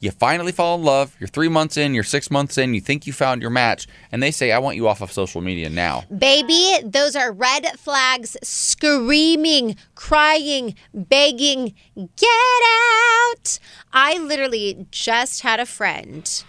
[0.00, 1.16] You finally fall in love.
[1.18, 1.92] You're three months in.
[1.92, 2.72] You're six months in.
[2.72, 5.40] You think you found your match, and they say, "I want you off of social
[5.40, 13.58] media now." Baby, those are red flags screaming, crying, begging, get out.
[13.92, 16.44] I literally just had a friend.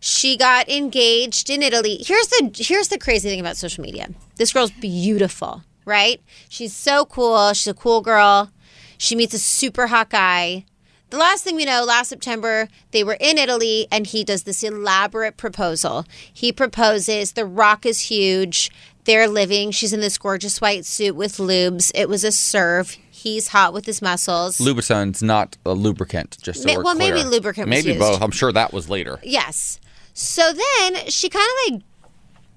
[0.00, 2.02] She got engaged in Italy.
[2.04, 4.08] Here's the here's the crazy thing about social media.
[4.34, 6.20] This girl's beautiful, right?
[6.48, 7.52] She's so cool.
[7.52, 8.50] She's a cool girl.
[8.98, 10.64] She meets a super hot guy.
[11.10, 14.62] The last thing we know, last September, they were in Italy and he does this
[14.62, 16.04] elaborate proposal.
[16.32, 18.70] He proposes, the rock is huge.
[19.04, 19.72] They're living.
[19.72, 21.90] She's in this gorgeous white suit with lubes.
[21.94, 22.96] It was a serve.
[23.10, 24.60] He's hot with his muscles.
[24.60, 28.22] Lubrican's not a lubricant, just so Ma- well, maybe lubricant was Maybe both.
[28.22, 29.18] I'm sure that was later.
[29.22, 29.80] Yes.
[30.14, 31.82] So then she kind of like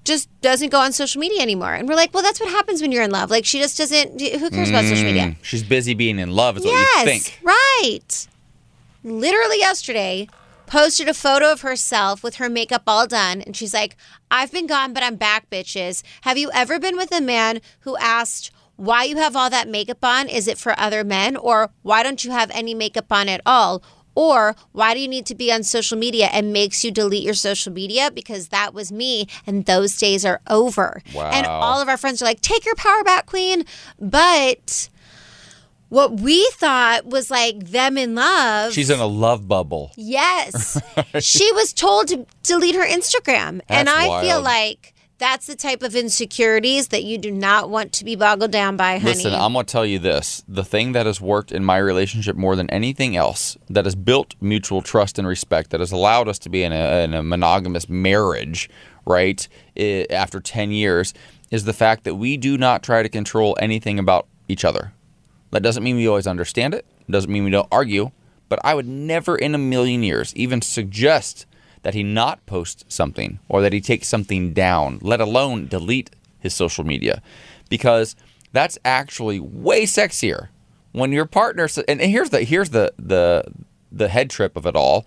[0.04, 1.74] just doesn't go on social media anymore.
[1.74, 3.32] And we're like, well, that's what happens when you're in love.
[3.32, 5.24] Like she just doesn't, who cares about social media?
[5.24, 7.40] Mm, She's busy being in love, is what yes, you think.
[7.44, 8.28] right.
[9.04, 10.28] Literally yesterday,
[10.66, 13.98] posted a photo of herself with her makeup all done, and she's like,
[14.32, 17.98] "I've been gone, but I'm back, bitches." Have you ever been with a man who
[17.98, 18.52] asked?
[18.76, 20.28] Why you have all that makeup on?
[20.28, 21.38] Is it for other men?
[21.38, 23.84] Or why don't you have any makeup on at all?
[24.16, 27.36] Or why do you need to be on social media and makes you delete your
[27.36, 28.10] social media?
[28.12, 31.04] Because that was me and those days are over.
[31.34, 33.64] And all of our friends are like, take your power back, queen.
[34.00, 34.90] But
[35.94, 38.74] what we thought was like them in love.
[38.74, 39.92] She's in a love bubble.
[39.96, 40.82] Yes.
[41.20, 43.62] she was told to delete her Instagram.
[43.70, 47.94] and That's I feel like that's the type of insecurities that you do not want
[47.94, 49.14] to be boggled down by, honey.
[49.14, 50.44] Listen, I'm going to tell you this.
[50.48, 54.34] The thing that has worked in my relationship more than anything else, that has built
[54.42, 57.88] mutual trust and respect, that has allowed us to be in a, in a monogamous
[57.88, 58.70] marriage,
[59.06, 61.14] right, i- after 10 years,
[61.52, 64.92] is the fact that we do not try to control anything about each other.
[65.54, 68.12] That doesn't mean we always understand it, doesn't mean we don't argue,
[68.50, 71.46] but I would never in a million years even suggest
[71.84, 76.54] that he not post something or that he take something down, let alone delete his
[76.54, 77.22] social media,
[77.70, 78.16] because
[78.52, 80.48] that's actually way sexier
[80.92, 81.68] when your partner.
[81.88, 83.44] And here's the here's the the
[83.92, 85.06] the head trip of it all.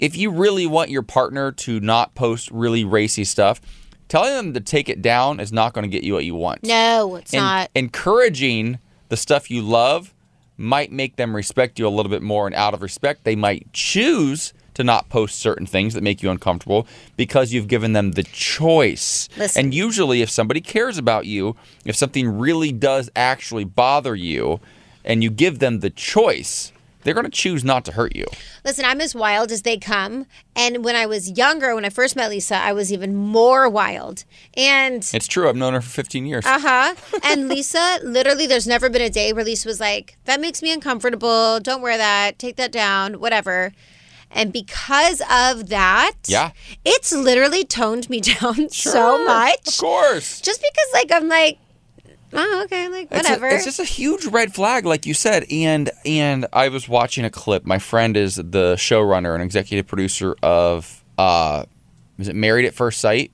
[0.00, 3.60] If you really want your partner to not post really racy stuff,
[4.08, 6.62] telling them to take it down is not going to get you what you want.
[6.62, 7.70] no, it's En- not.
[7.74, 10.14] Encouraging the stuff you love
[10.56, 13.72] might make them respect you a little bit more, and out of respect, they might
[13.72, 18.22] choose to not post certain things that make you uncomfortable because you've given them the
[18.22, 19.28] choice.
[19.36, 19.66] Listen.
[19.66, 24.60] And usually, if somebody cares about you, if something really does actually bother you,
[25.04, 28.26] and you give them the choice, they're going to choose not to hurt you.
[28.64, 30.26] Listen, I'm as wild as they come.
[30.56, 34.24] And when I was younger, when I first met Lisa, I was even more wild.
[34.56, 35.48] And It's true.
[35.48, 36.44] I've known her for 15 years.
[36.44, 36.94] uh huh.
[37.24, 40.72] And Lisa, literally, there's never been a day where Lisa was like, that makes me
[40.72, 41.60] uncomfortable.
[41.60, 42.38] Don't wear that.
[42.38, 43.20] Take that down.
[43.20, 43.72] Whatever.
[44.30, 46.50] And because of that, Yeah.
[46.84, 49.68] it's literally toned me down so much.
[49.68, 50.40] Of course.
[50.42, 51.58] Just because, like, I'm like,
[52.32, 53.48] oh, okay, like, It's a- whatever.
[53.48, 55.44] It's, just a huge red flag, like you said.
[55.50, 57.64] And and I was watching a clip.
[57.66, 61.64] My friend is the showrunner and executive producer of uh,
[62.18, 63.32] is it Married at First Sight?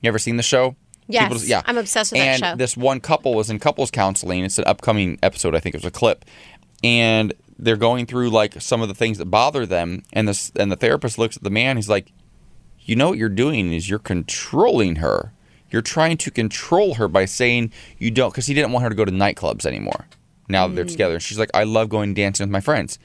[0.00, 0.76] You ever seen the show?
[1.08, 1.62] Yes, People- yeah.
[1.64, 2.56] I'm obsessed with that and show.
[2.56, 4.44] this one couple was in couples counseling.
[4.44, 5.54] It's an upcoming episode.
[5.54, 6.24] I think it was a clip,
[6.84, 10.02] and they're going through like some of the things that bother them.
[10.12, 11.76] And this and the therapist looks at the man.
[11.76, 12.12] He's like,
[12.80, 15.32] "You know what you're doing is you're controlling her.
[15.70, 18.94] You're trying to control her by saying you don't." Because he didn't want her to
[18.94, 20.06] go to nightclubs anymore.
[20.48, 20.90] Now that they're mm.
[20.90, 22.98] together, and she's like, "I love going dancing with my friends."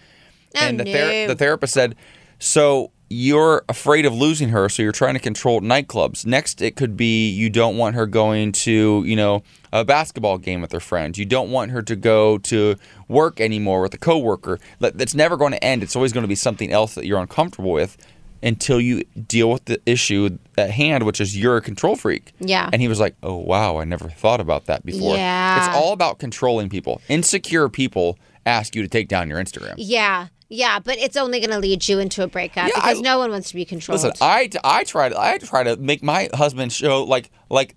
[0.55, 1.27] Oh, and the, no.
[1.27, 1.95] the therapist said,
[2.39, 6.25] "So you're afraid of losing her, so you're trying to control nightclubs.
[6.25, 10.61] Next, it could be you don't want her going to, you know, a basketball game
[10.61, 11.19] with her friends.
[11.19, 12.75] You don't want her to go to
[13.07, 14.59] work anymore with a coworker.
[14.79, 15.83] That- That's never going to end.
[15.83, 17.97] It's always going to be something else that you're uncomfortable with."
[18.43, 22.33] Until you deal with the issue at hand, which is you're a control freak.
[22.39, 22.69] Yeah.
[22.73, 25.57] And he was like, "Oh wow, I never thought about that before." Yeah.
[25.67, 27.01] It's all about controlling people.
[27.07, 29.75] Insecure people ask you to take down your Instagram.
[29.77, 30.27] yeah.
[30.49, 33.17] Yeah, but it's only going to lead you into a breakup Yeah, because I- no
[33.17, 34.03] one wants to be controlled.
[34.03, 37.75] Listen, I, I try to I try to make my husband show like like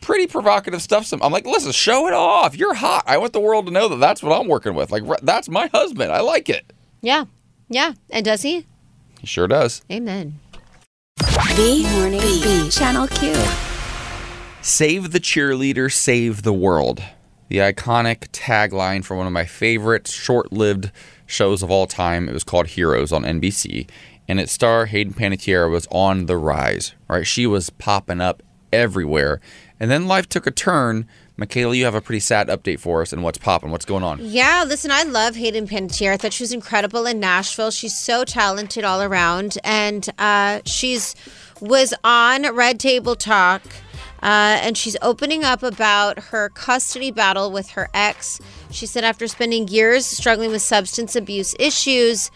[0.00, 1.04] pretty provocative stuff.
[1.06, 2.56] Some I'm like, listen, show it off.
[2.56, 3.04] You're hot.
[3.06, 4.90] I want the world to know that that's what I'm working with.
[4.90, 6.10] Like that's my husband.
[6.10, 6.72] I like it.
[7.00, 7.26] yeah.
[7.68, 7.92] Yeah.
[8.10, 8.66] And does he?
[9.26, 9.82] He sure does.
[9.90, 10.38] Amen.
[11.16, 12.70] The Morning Beat.
[12.70, 13.34] Channel Q.
[14.62, 17.02] Save the cheerleader, save the world.
[17.48, 20.92] The iconic tagline for one of my favorite short-lived
[21.26, 22.28] shows of all time.
[22.28, 23.90] It was called Heroes on NBC,
[24.28, 26.94] and its star Hayden Panettiere was on the rise.
[27.08, 29.40] Right, she was popping up everywhere,
[29.80, 31.04] and then life took a turn.
[31.38, 33.70] Michaela, you have a pretty sad update for us, and what's popping?
[33.70, 34.18] What's going on?
[34.22, 36.12] Yeah, listen, I love Hayden Panettiere.
[36.12, 37.70] I thought she was incredible in Nashville.
[37.70, 41.14] She's so talented all around, and uh, she's
[41.60, 43.62] was on Red Table Talk,
[44.22, 48.40] uh, and she's opening up about her custody battle with her ex.
[48.70, 52.30] She said after spending years struggling with substance abuse issues.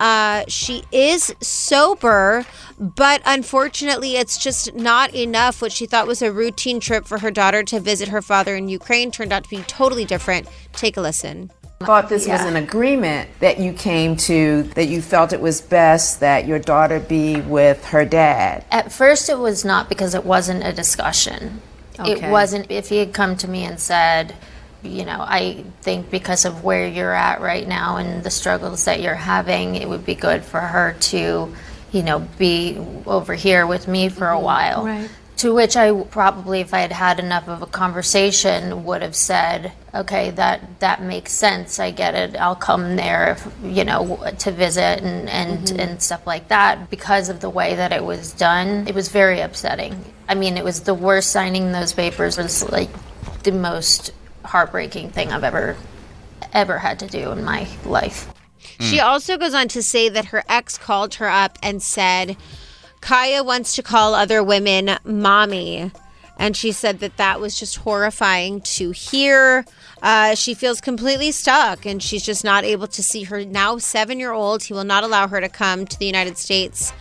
[0.00, 2.44] Uh, she is sober,
[2.78, 5.62] but unfortunately, it's just not enough.
[5.62, 8.68] What she thought was a routine trip for her daughter to visit her father in
[8.68, 10.48] Ukraine turned out to be totally different.
[10.72, 11.50] Take a listen.
[11.80, 15.60] I thought this was an agreement that you came to that you felt it was
[15.60, 18.64] best that your daughter be with her dad.
[18.70, 21.60] At first, it was not because it wasn't a discussion.
[21.98, 24.34] It wasn't, if he had come to me and said,
[24.82, 29.00] you know, I think because of where you're at right now and the struggles that
[29.00, 31.54] you're having, it would be good for her to,
[31.92, 34.44] you know, be over here with me for a mm-hmm.
[34.44, 34.84] while.
[34.84, 35.10] Right.
[35.38, 39.72] To which I probably, if I had had enough of a conversation, would have said,
[39.92, 41.80] "Okay, that that makes sense.
[41.80, 42.36] I get it.
[42.36, 45.80] I'll come there, if, you know, to visit and and mm-hmm.
[45.80, 49.40] and stuff like that." Because of the way that it was done, it was very
[49.40, 50.04] upsetting.
[50.28, 51.30] I mean, it was the worst.
[51.30, 52.90] Signing those papers was like
[53.42, 54.12] the most
[54.44, 55.76] heartbreaking thing I've ever
[56.52, 58.32] ever had to do in my life.
[58.80, 62.36] She also goes on to say that her ex called her up and said,
[63.00, 65.92] Kaya wants to call other women mommy.
[66.38, 69.64] And she said that that was just horrifying to hear.
[70.00, 74.18] Uh, she feels completely stuck and she's just not able to see her now seven
[74.18, 74.64] year old.
[74.64, 76.92] He will not allow her to come to the United States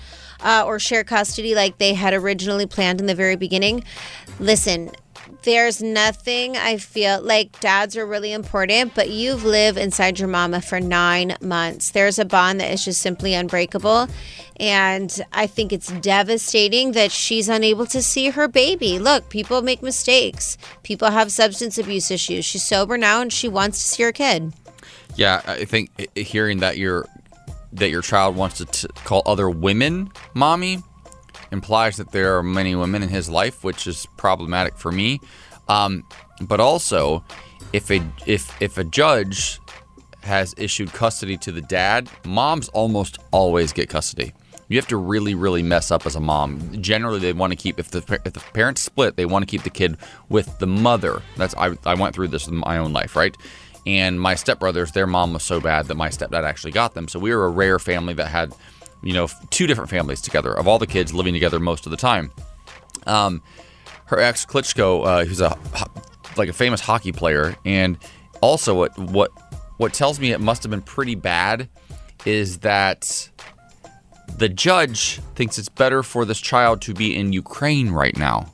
[0.41, 3.83] uh, or share custody like they had originally planned in the very beginning.
[4.39, 4.91] Listen,
[5.43, 10.61] there's nothing I feel like dads are really important, but you've lived inside your mama
[10.61, 11.91] for nine months.
[11.91, 14.07] There's a bond that is just simply unbreakable.
[14.59, 18.99] And I think it's devastating that she's unable to see her baby.
[18.99, 22.45] Look, people make mistakes, people have substance abuse issues.
[22.45, 24.53] She's sober now and she wants to see her kid.
[25.15, 27.07] Yeah, I think i- i- hearing that your
[27.73, 30.83] that your child wants to t- call other women mommy
[31.51, 35.19] implies that there are many women in his life, which is problematic for me.
[35.67, 36.03] Um,
[36.41, 37.23] but also,
[37.73, 39.59] if a if if a judge
[40.23, 44.33] has issued custody to the dad, moms almost always get custody.
[44.67, 46.81] You have to really, really mess up as a mom.
[46.81, 49.63] Generally, they want to keep if the if the parents split, they want to keep
[49.63, 49.97] the kid
[50.29, 51.21] with the mother.
[51.37, 53.35] That's I I went through this in my own life, right?
[53.85, 57.07] And my stepbrothers, their mom was so bad that my stepdad actually got them.
[57.07, 58.53] So we were a rare family that had,
[59.03, 61.97] you know, two different families together of all the kids living together most of the
[61.97, 62.31] time.
[63.05, 63.41] Um,
[64.05, 65.57] her ex Klitschko, uh, who's a
[66.37, 67.97] like a famous hockey player, and
[68.41, 69.31] also what what
[69.77, 71.69] what tells me it must have been pretty bad
[72.25, 73.29] is that
[74.37, 78.51] the judge thinks it's better for this child to be in Ukraine right now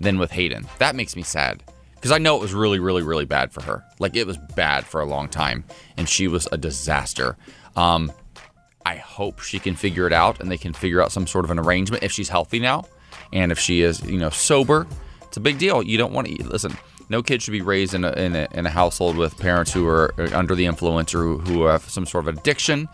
[0.00, 0.66] than with Hayden.
[0.78, 1.62] That makes me sad
[1.94, 3.84] because I know it was really, really, really bad for her.
[3.98, 5.64] Like it was bad for a long time,
[5.96, 7.36] and she was a disaster.
[7.76, 8.10] Um,
[8.84, 11.50] I hope she can figure it out and they can figure out some sort of
[11.50, 12.86] an arrangement if she's healthy now,
[13.32, 14.86] and if she is, you know, sober.
[15.22, 15.82] It's a big deal.
[15.82, 16.46] You don't want to eat.
[16.46, 16.76] listen.
[17.08, 19.86] No kid should be raised in a, in a, in a household with parents who
[19.88, 22.88] are under the influence or who, who have some sort of addiction.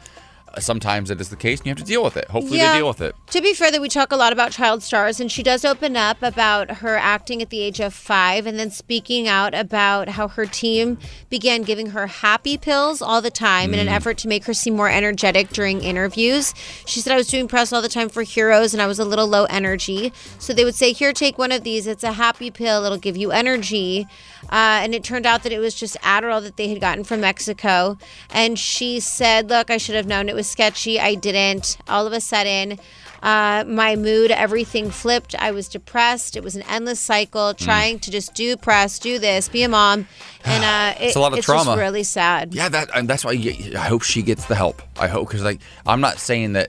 [0.58, 2.28] Sometimes it is the case, and you have to deal with it.
[2.30, 2.72] Hopefully, Yeah.
[2.72, 3.14] they deal with it.
[3.32, 5.96] To be fair, that we talk a lot about child stars, and she does open
[5.96, 10.28] up about her acting at the age of five, and then speaking out about how
[10.28, 10.98] her team
[11.28, 13.92] began giving her happy pills all the time in an Mm.
[13.96, 16.54] effort to make her seem more energetic during interviews.
[16.86, 19.04] She said, I was doing press all the time for Heroes, and I was a
[19.04, 20.12] little low energy.
[20.38, 21.86] So they would say, Here, take one of these.
[21.86, 24.06] It's a happy pill, it'll give you energy.
[24.50, 27.20] Uh, and it turned out that it was just Adderall that they had gotten from
[27.20, 27.98] Mexico.
[28.30, 30.98] And she said, Look, I should have known it was sketchy.
[31.00, 31.76] I didn't.
[31.88, 32.78] All of a sudden,
[33.22, 35.34] uh, my mood, everything flipped.
[35.38, 36.36] I was depressed.
[36.36, 37.58] It was an endless cycle, Mm.
[37.58, 40.06] trying to just do press, do this, be a mom.
[40.44, 41.64] And uh, it- It's a lot of it's trauma.
[41.72, 42.54] just really sad.
[42.54, 44.80] Yeah, that and that's why I hope she gets the help.
[44.98, 46.68] I hope because like I'm not saying that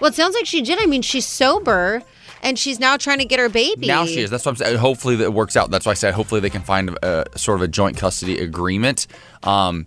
[0.00, 0.78] Well, it sounds like she did.
[0.80, 2.02] I mean, she's sober
[2.42, 3.86] and she's now trying to get her baby.
[3.86, 4.30] now she is.
[4.30, 4.78] That's what I'm saying.
[4.78, 5.70] Hopefully that it works out.
[5.70, 9.06] That's why I said hopefully they can find a, sort of a joint custody agreement.
[9.42, 9.86] Um,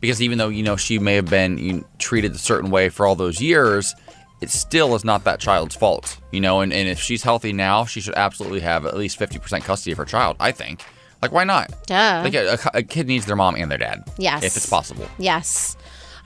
[0.00, 2.88] because even though you know she may have been you know, treated a certain way
[2.88, 3.94] for all those years,
[4.40, 6.18] it still is not that child's fault.
[6.30, 9.64] You know, and, and if she's healthy now, she should absolutely have at least 50%
[9.64, 10.36] custody of her child.
[10.38, 10.82] I think.
[11.20, 11.72] Like, why not?
[11.88, 12.20] Duh.
[12.22, 14.04] Like a- a kid needs their mom and their dad.
[14.18, 14.44] Yes.
[14.44, 15.08] If it's possible.
[15.18, 15.76] Yes.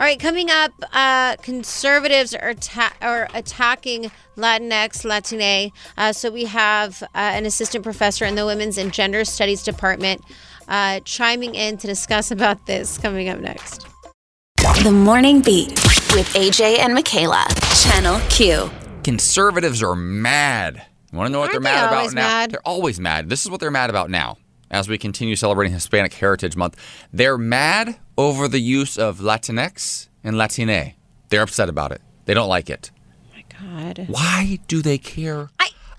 [0.02, 5.70] All right, coming up, uh, conservatives are, atta- are attacking Latinx, Latine.
[5.96, 10.20] Uh, so we have uh, an assistant professor in the Women's and Gender Studies Department
[10.66, 13.86] uh, chiming in to discuss about this coming up next.
[14.82, 15.68] The Morning Beat
[16.16, 17.46] with AJ and Michaela.
[17.84, 18.72] Channel Q.
[19.04, 20.84] Conservatives are mad.
[21.12, 22.22] You want to know what Aren't they're they mad about now?
[22.22, 22.50] mad?
[22.50, 23.28] They're always mad.
[23.28, 24.36] This is what they're mad about now.
[24.68, 26.76] As we continue celebrating Hispanic Heritage Month,
[27.12, 30.94] they're mad over the use of Latinx and Latine.
[31.28, 32.00] They're upset about it.
[32.26, 32.90] They don't like it.
[32.94, 33.44] Oh my
[33.84, 34.06] God.
[34.08, 35.50] Why do they care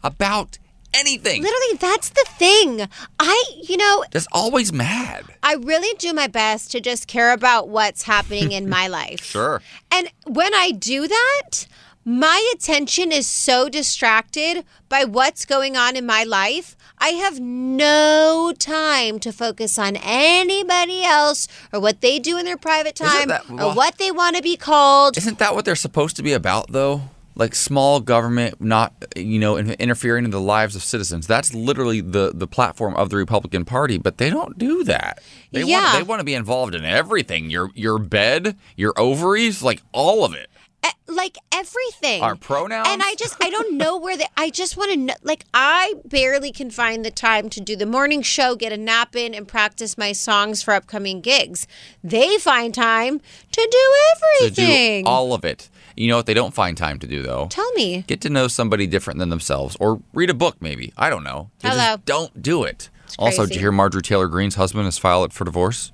[0.03, 0.57] about
[0.93, 1.41] anything?
[1.41, 2.88] Literally, that's the thing.
[3.20, 5.24] I, you know, That's always mad.
[5.41, 9.24] I really do my best to just care about what's happening in my life.
[9.24, 9.61] Sure.
[9.91, 11.66] And when I do that,
[12.06, 16.76] my attention is so distracted by what's going on in my life.
[16.99, 22.58] I have no time to focus on anybody else or what they do in their
[22.58, 25.18] private time that- or what they want to be called.
[25.18, 27.04] Isn't that what they're supposed to be about, though?
[27.36, 31.26] Like small government not, you know, interfering in the lives of citizens.
[31.26, 35.20] That's literally the the platform of the Republican Party, but they don't do that.
[35.51, 35.82] They Yeah.
[35.82, 37.49] want they want to be involved in everything.
[37.49, 40.47] Your your bed, your ovaries, like all of it.
[41.08, 42.24] Like everything.
[42.24, 42.88] Our pronouns?
[42.90, 45.94] And I just I don't know where they I just want to know like I
[46.06, 49.48] barely can find the time to do the morning show, get a nap in and
[49.48, 51.68] practice my songs for upcoming gigs.
[52.04, 53.94] They find time to do To
[54.42, 55.04] everything.
[55.04, 55.70] do all of it.
[55.96, 57.48] You know what they don't find time to do though?
[57.50, 58.04] Tell me.
[58.08, 60.94] Get to know somebody different than themselves or read a book maybe.
[60.98, 61.52] I don't know.
[61.60, 61.96] They Hello.
[61.98, 62.90] just don't do it.
[63.20, 65.92] Also, did you hear Marjorie Taylor Greene's husband has filed for divorce?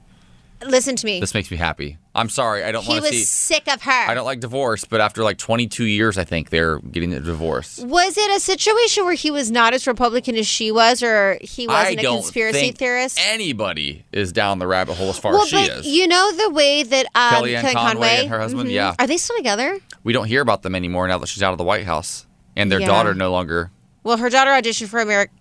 [0.65, 1.19] Listen to me.
[1.19, 1.97] This makes me happy.
[2.15, 3.91] I'm sorry, I don't he want was to see sick of her.
[3.91, 7.79] I don't like divorce, but after like 22 years, I think they're getting a divorce.
[7.79, 11.65] was it a situation where he was not as Republican as she was, or he
[11.67, 13.19] I wasn't a don't conspiracy think theorist?
[13.21, 15.87] Anybody is down the rabbit hole as far well, as she but is.
[15.87, 18.69] you know the way that um, Kellyanne Conway and her husband?
[18.69, 18.73] Mhm.
[18.73, 18.95] Yeah.
[18.99, 19.79] Are they still together?
[20.03, 22.25] we don't hear about them anymore now that she's out of the White House,
[22.57, 22.87] and their Yeah.
[22.87, 23.71] daughter no longer.
[24.03, 25.35] Well, her daughter auditioned for American.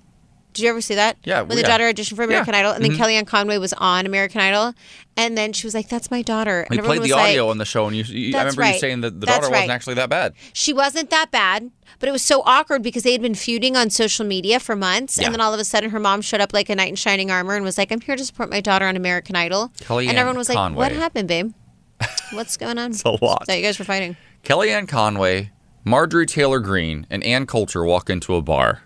[0.58, 1.16] Did you ever see that?
[1.24, 1.68] Yeah, When the yeah.
[1.68, 2.60] daughter auditioned for American Yeah.
[2.60, 2.96] Idol, and then Mhm.
[2.98, 4.74] Kellyanne Conway was on American Idol,
[5.16, 7.48] and then she was like, "That's my daughter." And We played the was like, audio
[7.50, 9.58] on the show, and you, you I remember you saying that the That's daughter right.
[9.60, 10.34] wasn't actually that bad.
[10.52, 13.88] She wasn't that bad, but it was so awkward because they had been feuding on
[13.90, 15.26] social media for months, Yeah.
[15.26, 17.30] and then all of a sudden her mom showed up like a knight in shining
[17.30, 20.18] armor and was like, "I'm here to support my daughter on American Idol," Kellyanne and
[20.18, 21.52] everyone was like, "What happened, babe?
[22.32, 23.44] What's going on?" It's a lot.
[23.46, 24.16] That you guys were fighting.
[24.44, 25.50] Kellyanne Conway,
[25.84, 28.82] Marjorie Taylor Greene, and Ann Coulter walk into a bar.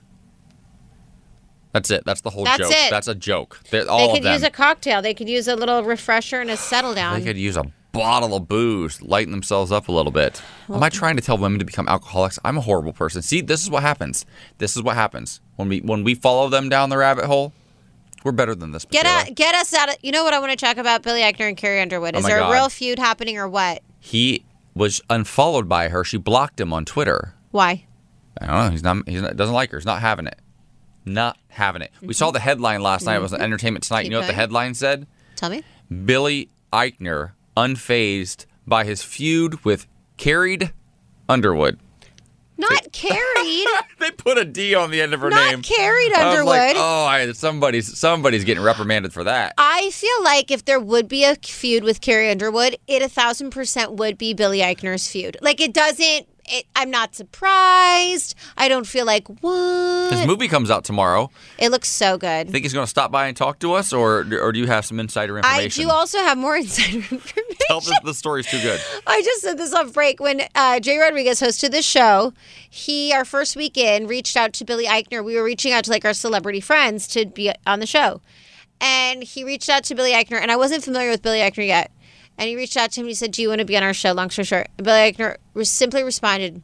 [1.73, 2.05] That's it.
[2.05, 2.71] That's the whole That's joke.
[2.71, 2.91] it.
[2.91, 3.61] That's a joke.
[3.71, 4.33] They're, all they of could them.
[4.35, 5.01] use a cocktail.
[5.03, 7.19] They could use a little refresher and a settle down.
[7.19, 10.43] They could use a bottle of booze, lighten themselves up a little bit.
[10.69, 12.39] Am I trying to tell women to become alcoholics?
[12.45, 13.23] I'm a horrible person.
[13.23, 14.27] See, this is what happens.
[14.59, 17.53] This is what happens when we when we follow them down the rabbit hole.
[18.25, 18.85] We're better than this.
[18.85, 19.97] Get out, get us out of.
[20.03, 21.03] You know what I want to talk about?
[21.03, 22.15] Billy Eichner and Carrie Underwood.
[22.15, 22.51] Oh Is my there God.
[22.51, 23.83] a real feud happening or what?
[23.99, 24.45] He
[24.75, 26.05] was unfollowed by her.
[26.05, 27.35] She blocked him on Twitter.
[27.51, 27.85] Why?
[28.41, 28.71] I don't know.
[28.71, 29.09] He's not.
[29.09, 29.79] He doesn't like her.
[29.79, 30.39] He's not having it.
[31.05, 31.91] Not having it.
[32.01, 33.17] We saw the headline last night.
[33.17, 33.45] It was on Mhm.
[33.45, 34.03] Entertainment Tonight.
[34.03, 35.07] Keep you know what the headline said?
[35.37, 35.63] Tell me.
[36.05, 39.87] Billy Eichner unfazed by his feud with
[40.17, 40.73] Carried
[41.29, 41.79] Underwood.
[42.59, 43.67] Not carried.
[43.99, 45.63] They put a D on the end of her Not name.
[45.63, 46.77] Carried I was like, Underwood.
[46.77, 49.55] oh, I, somebody's somebody's getting reprimanded for that.
[49.59, 53.51] I feel like if there would be a feud with Carrie Underwood, it a thousand
[53.51, 55.37] percent would be Billy Eichner's feud.
[55.41, 56.27] Like it doesn't.
[56.55, 58.35] It, I'm not surprised.
[58.59, 60.13] I don't feel like what.
[60.13, 61.31] His movie comes out tomorrow.
[61.59, 62.51] It looks so good.
[62.51, 64.85] Think he's going to stop by and talk to us, or or do you have
[64.85, 65.83] some insider information?
[65.83, 67.57] I do also have more insider information.
[67.69, 68.79] Tell us the story's too good.
[69.07, 72.35] I just said this off break when uh, Jay Rodriguez hosted the show.
[72.69, 75.25] He, our first weekend, reached out to Billy Eichner.
[75.25, 78.21] We were reaching out to like our celebrity friends to be on the show,
[78.79, 81.91] and he reached out to Billy Eichner, and I wasn't familiar with Billy Eichner yet.
[82.39, 83.83] And he reached out to him and he said, "Do you want to be on
[83.83, 86.63] our show?" Long story short, and Billy Eichner simply responded,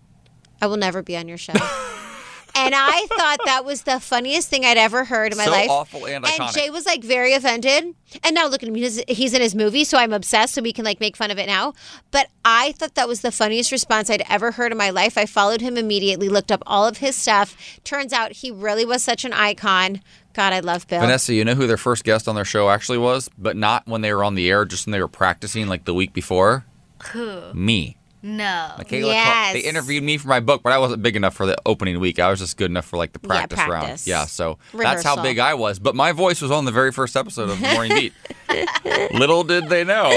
[0.61, 1.53] "I will never be on your show."
[2.55, 5.71] and I thought that was the funniest thing I'd ever heard in my So life.
[5.71, 6.55] awful and iconic.
[6.55, 7.95] Jay was like very offended.
[8.25, 8.75] And now look at him.
[8.75, 11.39] He's, he's in his movie, so I'm obsessed, so we can like make fun of
[11.39, 11.75] it now.
[12.11, 15.19] But I thought that was the funniest response I'd ever heard in my life.
[15.19, 17.55] I followed him immediately, looked up all of his stuff.
[17.85, 20.01] Turns out he really was such an icon.
[20.39, 21.01] God, I love Bill.
[21.01, 24.03] Vanessa, you know who their first guest on their show actually was, but not when
[24.03, 26.65] they were on the air, just when they were practicing like the week before.
[27.13, 27.53] Who?
[27.55, 27.97] Me.
[28.23, 28.71] No.
[28.79, 31.57] Michaela called- they interviewed me for my book, but I wasn't big enough for the
[31.67, 32.21] opening week.
[32.21, 34.03] I was just good enough for like the Yeah, practice, round.
[34.07, 35.81] Yeah, so that's how big I was.
[35.81, 38.13] But my voice was on the very first episode of Morning Beat.
[39.13, 40.09] Little did they know.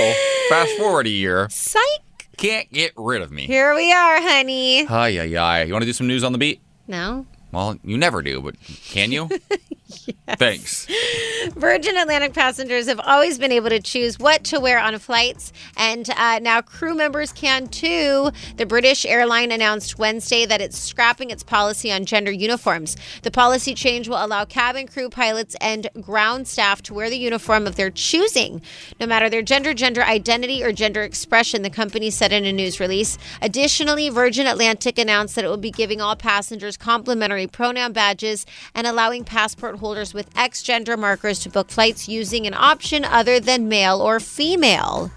[0.50, 1.82] Fast forward a year, Psych.
[2.38, 3.48] can't get rid of me.
[3.48, 4.86] Here we are, honey.
[4.88, 5.64] Ay, yeah, yeah.
[5.64, 6.62] You want to do some news on the beat?
[6.88, 7.26] No.
[7.52, 8.56] Well, you never do, but
[8.86, 9.28] can you?
[10.38, 10.88] Thanks.
[11.56, 16.10] Virgin Atlantic passengers have always been able to choose what to wear on flights, and
[16.12, 18.32] uh, now crew members can too.
[18.58, 22.98] The British airline announced Wednesday that it's scrapping its policy on gender uniforms.
[23.24, 27.68] The policy change will allow cabin crew, pilots, and ground staff to wear the uniform
[27.68, 28.62] of their choosing,
[29.00, 32.80] no matter their gender, gender identity, or gender expression, the company said in a news
[32.80, 33.18] release.
[33.42, 38.86] Additionally, Virgin Atlantic announced that it will be giving all passengers complimentary pronoun badges and
[38.86, 43.68] allowing passport holders with X gender markers to book flights using an option other than
[43.68, 45.12] male or female.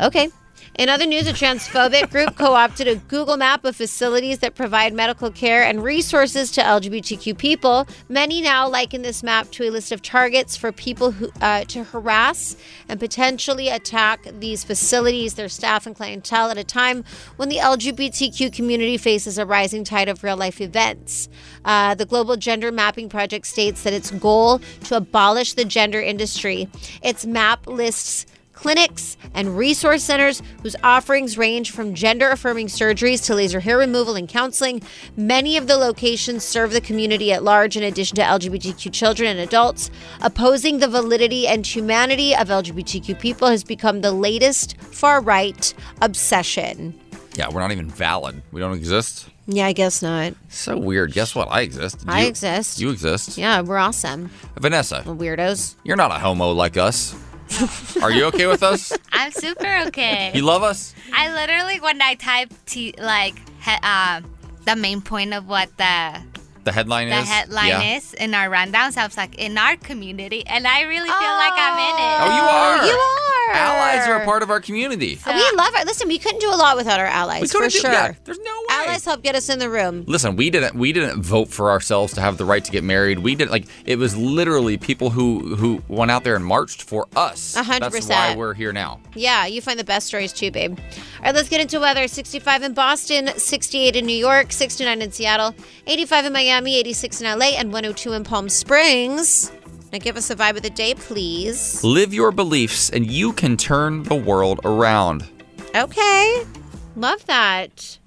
[0.00, 0.30] Okay.
[0.80, 4.94] In other news, a transphobic group co opted a Google map of facilities that provide
[4.94, 7.86] medical care and resources to LGBTQ people.
[8.08, 11.84] Many now liken this map to a list of targets for people who, uh, to
[11.84, 12.56] harass
[12.88, 17.04] and potentially attack these facilities, their staff, and clientele at a time
[17.36, 21.28] when the LGBTQ community faces a rising tide of real life events.
[21.62, 26.70] Uh, the Global Gender Mapping Project states that its goal to abolish the gender industry.
[27.02, 28.24] Its map lists
[28.60, 34.16] clinics, and resource centers whose offerings range from gender affirming surgeries to laser hair removal
[34.16, 34.82] and counseling.
[35.16, 39.40] Many of the locations serve the community at large, in addition to LGBTQ children and
[39.40, 39.90] adults.
[40.20, 46.98] Opposing the validity and humanity of LGBTQ people has become the latest far right obsession.
[47.36, 48.42] Yeah, we're not even valid.
[48.52, 49.28] We don't exist.
[49.46, 50.34] Yeah, I guess not.
[50.48, 51.12] So weird.
[51.12, 51.48] Guess what?
[51.50, 52.04] I exist.
[52.06, 52.78] I You- exist.
[52.78, 53.38] You exist.
[53.38, 54.30] Yeah, we're awesome.
[54.60, 55.76] Vanessa, Weirdos.
[55.82, 57.14] you're not a homo like us.
[58.02, 58.92] Are you okay with us?
[59.12, 60.32] I'm super okay.
[60.34, 60.94] You love us?
[61.12, 64.20] I literally when I type t- like he- uh,
[64.64, 66.20] the main point of what the
[66.70, 67.28] The headline the is.
[67.28, 67.96] headline yeah.
[67.96, 71.52] is in our rundowns, I was like in our community, and I really feel like
[71.56, 72.16] I'm in it.
[72.20, 72.86] Oh, you are.
[72.86, 73.30] You are.
[73.52, 75.18] Allies are a part of our community.
[75.26, 75.84] We love it.
[75.86, 77.90] Listen, we couldn't do a lot without our allies, We for couldn't do- sure.
[77.92, 78.66] yeah, there's no way.
[78.86, 80.04] Allies help get us in the room.
[80.06, 83.18] Listen, we didn't we didn't vote for ourselves to have the right to get married.
[83.18, 87.08] We didn't like it was literally people who who went out there and marched for
[87.16, 87.56] us.
[87.56, 89.00] A hundred That's why we're here now.
[89.16, 90.78] Yeah, you find the best stories too, babe.
[90.78, 92.06] All right, let's get into weather.
[92.06, 95.54] 65 in Boston, 68 in New York, 69 in Seattle,
[95.86, 99.52] 85 in Miami, 86 in LA, and 102 in Palm Springs.
[99.92, 101.82] Now give us a vibe of the day, please.
[101.82, 105.28] Live your beliefs and you can turn the world around.
[105.74, 106.46] Okay.
[106.94, 107.98] Love that.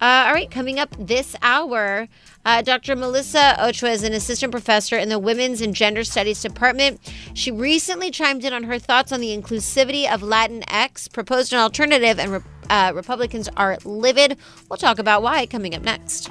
[0.00, 2.06] Uh, all right, coming up this hour,
[2.44, 2.94] uh, Dr.
[2.94, 7.00] Melissa Ochoa is an assistant professor in the Women's and Gender Studies Department.
[7.34, 12.20] She recently chimed in on her thoughts on the inclusivity of Latinx, proposed an alternative,
[12.20, 12.40] and re-
[12.70, 14.38] uh, Republicans are livid.
[14.70, 16.30] We'll talk about why coming up next.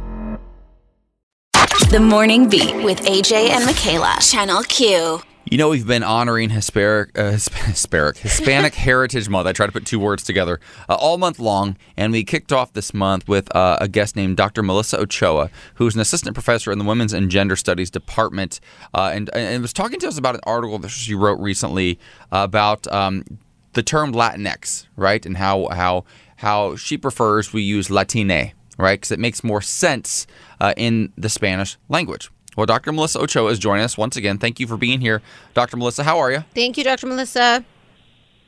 [1.91, 4.15] The Morning Beat with AJ and Michaela.
[4.21, 5.19] Channel Q.
[5.43, 9.45] You know, we've been honoring Hispanic, uh, Hispanic, Hispanic Heritage Month.
[9.45, 12.71] I tried to put two words together uh, all month long, and we kicked off
[12.71, 14.63] this month with uh, a guest named Dr.
[14.63, 18.61] Melissa Ochoa, who's an assistant professor in the Women's and Gender Studies Department,
[18.93, 21.99] uh, and, and was talking to us about an article that she wrote recently
[22.31, 23.25] about um,
[23.73, 26.05] the term Latinx, right, and how how
[26.37, 30.27] how she prefers we use Latine, right, because it makes more sense
[30.59, 32.29] uh, in the Spanish language.
[32.57, 32.91] Well, Dr.
[32.91, 34.37] Melissa Ochoa is joining us once again.
[34.37, 35.21] Thank you for being here.
[35.53, 35.77] Dr.
[35.77, 36.43] Melissa, how are you?
[36.53, 37.07] Thank you, Dr.
[37.07, 37.63] Melissa.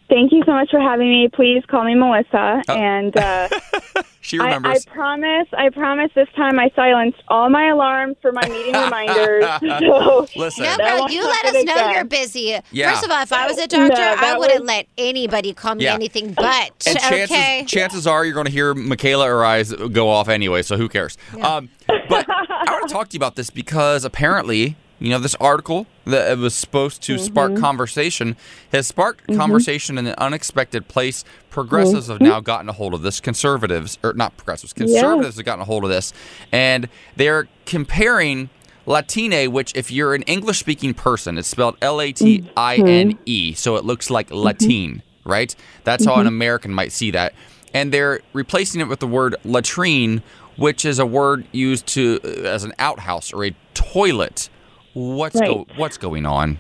[0.09, 1.29] Thank you so much for having me.
[1.33, 2.61] Please call me Melissa.
[2.67, 3.49] And uh,
[4.21, 8.47] she I, I promise, I promise this time I silenced all my alarms for my
[8.47, 9.45] meeting reminders.
[9.83, 10.63] So Listen.
[10.65, 11.91] No, that girl, you let us know again.
[11.93, 12.57] you're busy.
[12.71, 12.91] Yeah.
[12.91, 15.75] First of all, if I was a doctor, No, I wouldn't was- let anybody call
[15.75, 15.93] me Yeah.
[15.93, 16.71] anything but.
[16.85, 17.63] And chances, okay.
[17.67, 21.17] chances are you're going to hear Michaela or I go off anyway, so who cares?
[21.41, 25.35] Um, but I want to talk to you about this because apparently, you know, this
[25.35, 27.61] article that was supposed to spark mm-hmm.
[27.61, 28.37] conversation
[28.71, 29.37] has sparked mm-hmm.
[29.37, 31.25] conversation in an unexpected place.
[31.49, 32.43] Progressives have now mm-hmm.
[32.43, 33.19] gotten a hold of this.
[33.19, 36.13] Conservatives, or not progressives, conservatives have gotten a hold of this,
[36.51, 36.87] and
[37.17, 38.49] they're comparing.
[38.85, 43.17] Latine, which if you're an English speaking person, it's spelled L A T I N
[43.25, 45.55] E, so it looks like Latine, right?
[45.85, 47.33] That's how an American might see that.
[47.73, 50.21] And they're replacing it with the word latrine,
[50.57, 54.49] which is a word used to uh, as an outhouse or a toilet.
[54.93, 56.59] What's go, what's going on?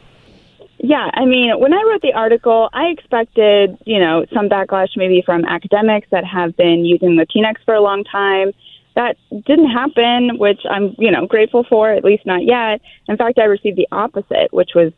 [0.79, 5.23] Yeah, I mean, when I wrote the article, I expected, you know, some backlash maybe
[5.25, 8.51] from academics that have been using Latinx for a long time.
[8.95, 9.15] That
[9.45, 12.81] didn't happen, which I'm, you know, grateful for, at least not yet.
[13.07, 14.91] In fact, I received the opposite, which was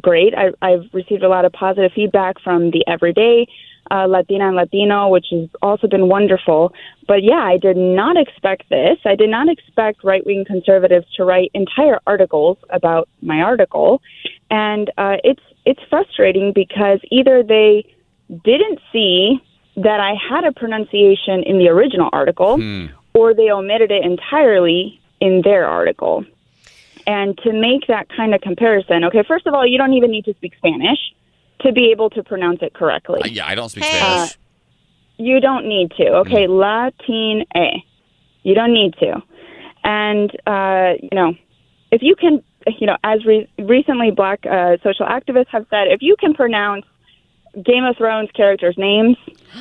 [0.00, 0.34] great.
[0.34, 3.46] I, I've received a lot of positive feedback from the everyday
[3.90, 6.72] uh, Latina and Latino, which has also been wonderful.
[7.06, 8.98] But yeah, I did not expect this.
[9.04, 14.02] I did not expect right wing conservatives to write entire articles about my article,
[14.50, 17.84] and uh, it's it's frustrating because either they
[18.44, 19.40] didn't see
[19.76, 22.56] that I had a pronunciation in the original article,
[23.14, 26.24] or they omitted it entirely in their article.
[27.06, 30.24] And to make that kind of comparison, okay, first of all, you don't even need
[30.24, 30.98] to speak Spanish
[31.60, 33.20] to be able to pronounce it correctly.
[33.22, 33.98] Uh, yeah, I don't speak Hey.
[33.98, 34.38] Spanish.
[35.18, 36.08] You don't need to.
[36.18, 37.82] Okay, Latin A.
[38.42, 39.22] You don't need to.
[39.82, 41.32] And uh, you know,
[41.90, 42.42] if you can,
[42.78, 46.84] you know, as re- recently black uh, social activists have said, if you can pronounce
[47.64, 49.16] Game of Thrones characters' names,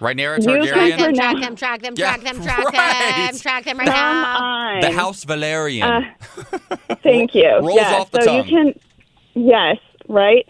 [0.00, 3.28] Rhaenyra You Targaryen, can Track them, track them, Yeah, track them, track right.
[3.30, 4.38] them, track them right come now.
[4.42, 4.80] on.
[4.82, 5.82] the House Velaryon.
[6.90, 7.48] Uh, Thank you.
[7.60, 8.00] Rolls yes.
[8.00, 8.36] off the so tongue.
[8.48, 8.80] you can,
[9.34, 9.76] yes,
[10.08, 10.46] right.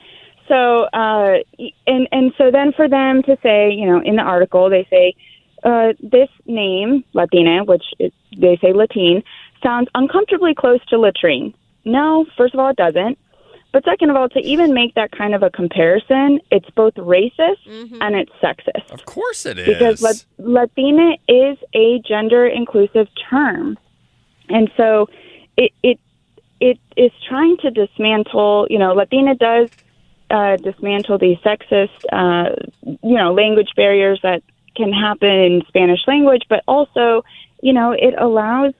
[0.48, 1.38] So uh,
[1.86, 5.14] and and so then for them to say, you know, in the article they say
[5.62, 9.22] uh, this name Latina, which is, they say Latin,
[9.62, 11.54] sounds uncomfortably close to latrine.
[11.84, 13.18] No, first of all, it doesn't.
[13.72, 17.58] But second of all, to even make that kind of a comparison, it's both racist
[18.00, 19.66] and it's sexist of course it is.
[19.66, 20.02] because
[20.38, 23.78] La- Latina is a gender inclusive term,
[24.48, 25.08] and so
[25.56, 26.00] it it
[26.60, 28.66] it is trying to dismantle.
[28.70, 29.68] You know, Latina does
[30.30, 34.42] uh, dismantle these sexist, uh, you know, language barriers that
[34.76, 37.22] can happen in Spanish language, but also,
[37.62, 38.74] you know, it allows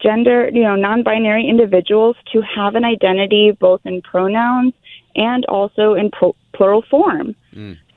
[0.00, 4.72] gender, you know, non-binary individuals to have an identity both in pronouns
[5.14, 7.34] and also in pro- plural form.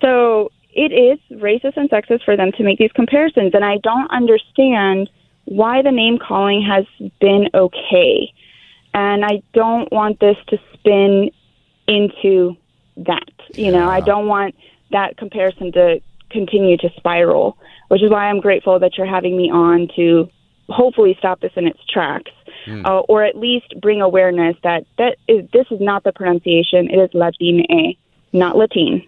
[0.01, 4.11] So it is racist and sexist for them to make these comparisons, and I don't
[4.11, 5.09] understand
[5.45, 6.85] why the name calling has
[7.21, 8.33] been okay.
[8.93, 11.31] And I don't want this to spin
[11.87, 12.57] into
[13.05, 13.29] that.
[13.53, 14.55] You know, I don't want
[14.91, 19.49] that comparison to continue to spiral, which is why I'm grateful that you're having me
[19.49, 20.29] on to
[20.69, 22.31] hopefully stop this in its tracks.
[22.85, 26.97] Uh, or at least bring awareness that that is this is not the pronunciation; it
[26.97, 27.95] is Latine.
[28.33, 29.07] not Latin.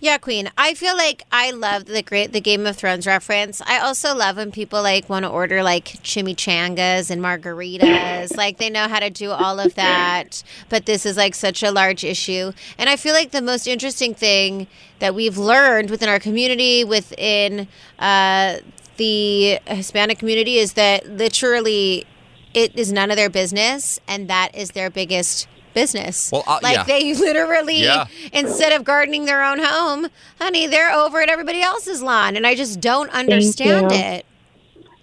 [0.00, 0.50] Yeah, Queen.
[0.56, 3.60] I feel like I love the great the Game of Thrones reference.
[3.62, 8.36] I also love when people like want to order like chimichangas and margaritas.
[8.36, 11.70] like they know how to do all of that, but this is like such a
[11.70, 12.52] large issue.
[12.78, 14.66] And I feel like the most interesting thing
[14.98, 18.58] that we've learned within our community, within uh,
[18.96, 22.06] the Hispanic community, is that literally
[22.54, 25.46] it is none of their business, and that is their biggest
[25.82, 26.30] business.
[26.32, 26.84] Well, uh, like yeah.
[26.84, 28.06] they literally Yeah.
[28.32, 30.08] instead of gardening their own home,
[30.40, 34.26] honey, they're over at everybody else's lawn, and I just don't understand it.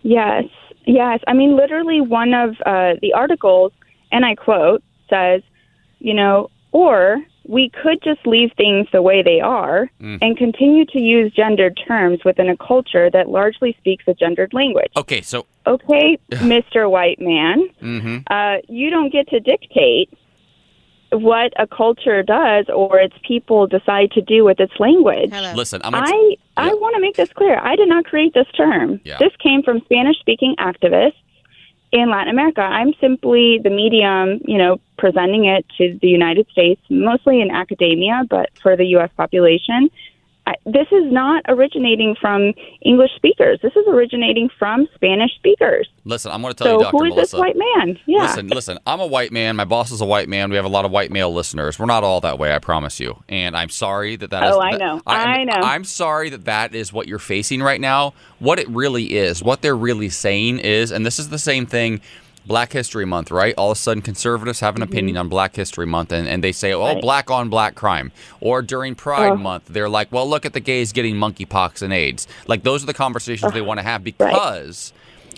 [0.04, 0.46] Yes,
[0.86, 1.20] yes.
[1.28, 3.72] I mean, literally, one of uh, the articles,
[4.12, 5.42] and I quote, says,
[6.00, 7.18] you know, or
[7.48, 10.18] we could just leave things the way they are Mm.
[10.22, 14.92] and continue to use gendered terms within a culture that largely speaks a gendered language.
[14.98, 16.18] Okay, so Okay,
[16.54, 16.90] Mr.
[16.90, 20.10] White Man, hmm uh, you don't get to dictate
[21.12, 25.32] what a culture does or its people decide to do with its language.
[25.56, 27.60] listen, I'm gonna I I want to make this clear.
[27.60, 29.00] I did not create this term.
[29.04, 29.18] Yeah.
[29.20, 31.16] This came from Spanish-speaking activists
[31.92, 32.62] in Latin America.
[32.62, 38.24] I'm simply the medium, you know, presenting it to the United States, mostly in academia,
[38.30, 39.10] but for the U.S.
[39.16, 39.90] population.
[40.48, 43.60] I, this is not originating from English speakers.
[43.64, 45.88] This is originating from Spanish speakers.
[46.04, 46.32] listen.
[46.32, 47.36] I'm going to tell So you, Doctor who is Melissa.
[47.36, 48.00] this white man?
[48.06, 48.22] Yeah.
[48.24, 48.80] Listen, listen.
[48.86, 49.56] I'm a white man.
[49.56, 50.50] My boss is a white man.
[50.52, 51.80] We have a lot of white male listeners.
[51.80, 53.24] We're not all that way, I promise you.
[53.28, 54.56] And I'm sorry that that is.
[54.56, 55.02] Oh, I that- know.
[55.08, 55.54] I'm, I know.
[55.68, 58.14] I'm sorry that that is what you're facing right now.
[58.40, 62.02] What it really is, what they're really saying is, and this is the same thing.
[62.46, 63.54] Black History Month, right?
[63.58, 66.52] All of a sudden, conservatives have an opinion on Black History Month, and, and they
[66.52, 66.94] say, "Oh, Mm-hmm.
[66.96, 67.02] Right.
[67.02, 69.38] black on black crime." Or during Pride Oh.
[69.38, 72.86] Month, they're like, "Well, look at the gays getting monkeypox and AIDS." Like those are
[72.88, 74.94] the conversations they want to have because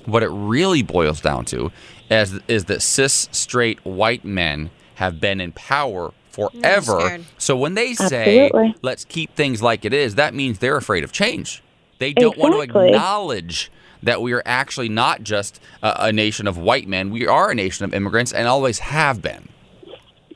[0.05, 1.71] what it really boils down to
[2.09, 7.19] is, is that cis straight white men have been in power forever.
[7.37, 8.75] So when they say, Absolutely.
[8.81, 11.61] let's keep things like it is, that means they're afraid of change.
[11.99, 13.71] They don't want to acknowledge
[14.07, 17.55] that we are actually not just a, a nation of white men, we are a
[17.55, 19.49] nation of immigrants and always have been.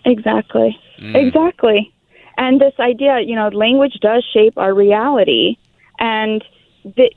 [0.05, 0.77] Exactly.
[0.99, 1.27] Mm.
[1.27, 1.93] Exactly.
[2.37, 5.57] And this idea, you know, language does shape our reality.
[5.99, 6.43] And
[6.83, 7.11] the,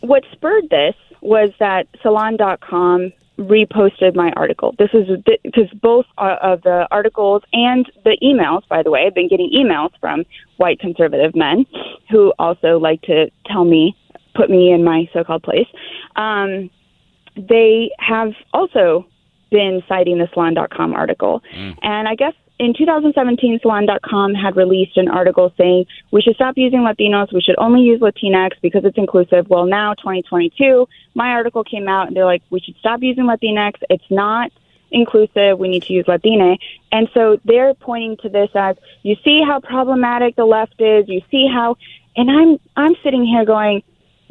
[0.00, 4.74] what spurred this was that Salon.com reposted my article.
[4.78, 5.08] This is
[5.42, 9.50] because both uh, of the articles and the emails, by the way, I've been getting
[9.50, 10.24] emails from
[10.56, 11.66] white conservative men
[12.10, 13.96] who also like to tell me,
[14.34, 15.68] put me in my so called place.
[16.16, 16.70] Um,
[17.36, 19.06] they have also
[19.50, 21.42] been citing the Salon.com article.
[21.82, 26.80] And I guess in 2017, Salon.com had released an article saying we should stop using
[26.80, 29.48] Latinos, we should only use Latinx because it's inclusive.
[29.48, 33.74] Well, now, 2022, my article came out and they're like, we should stop using Latinx.
[33.90, 34.52] It's not
[34.94, 35.58] inclusive.
[35.58, 36.56] We need to use Latine.
[36.92, 41.08] And so they're pointing to this as you see how problematic the left is.
[41.08, 41.76] You see how,
[42.16, 43.82] and I'm I'm sitting here going,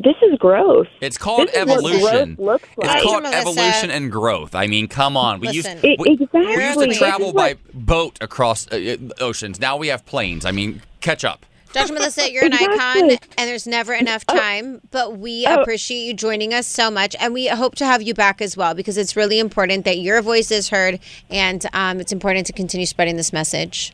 [0.03, 0.87] this is growth.
[1.01, 2.35] It's called This is what evolution.
[2.35, 2.95] growth looks like.
[2.97, 3.39] It's called Melissa.
[3.49, 4.55] evolution and growth.
[4.55, 5.39] I mean, come on.
[5.39, 5.79] We Listen.
[5.83, 6.41] used we, exactly.
[6.57, 9.59] we used to travel by is boat across uh, uh, oceans.
[9.59, 10.45] Now we have planes.
[10.45, 11.45] I mean, catch up.
[11.73, 11.93] Dr.
[11.93, 12.75] Melissa, you're an Exactly.
[12.77, 14.79] icon, and there's never enough time.
[14.91, 15.59] But we Oh.
[15.61, 18.75] appreciate you joining us so much, and we hope to have you back as well
[18.75, 20.99] because it's really important that your voice is heard,
[21.31, 23.91] and um, it's important to continue spreading this message.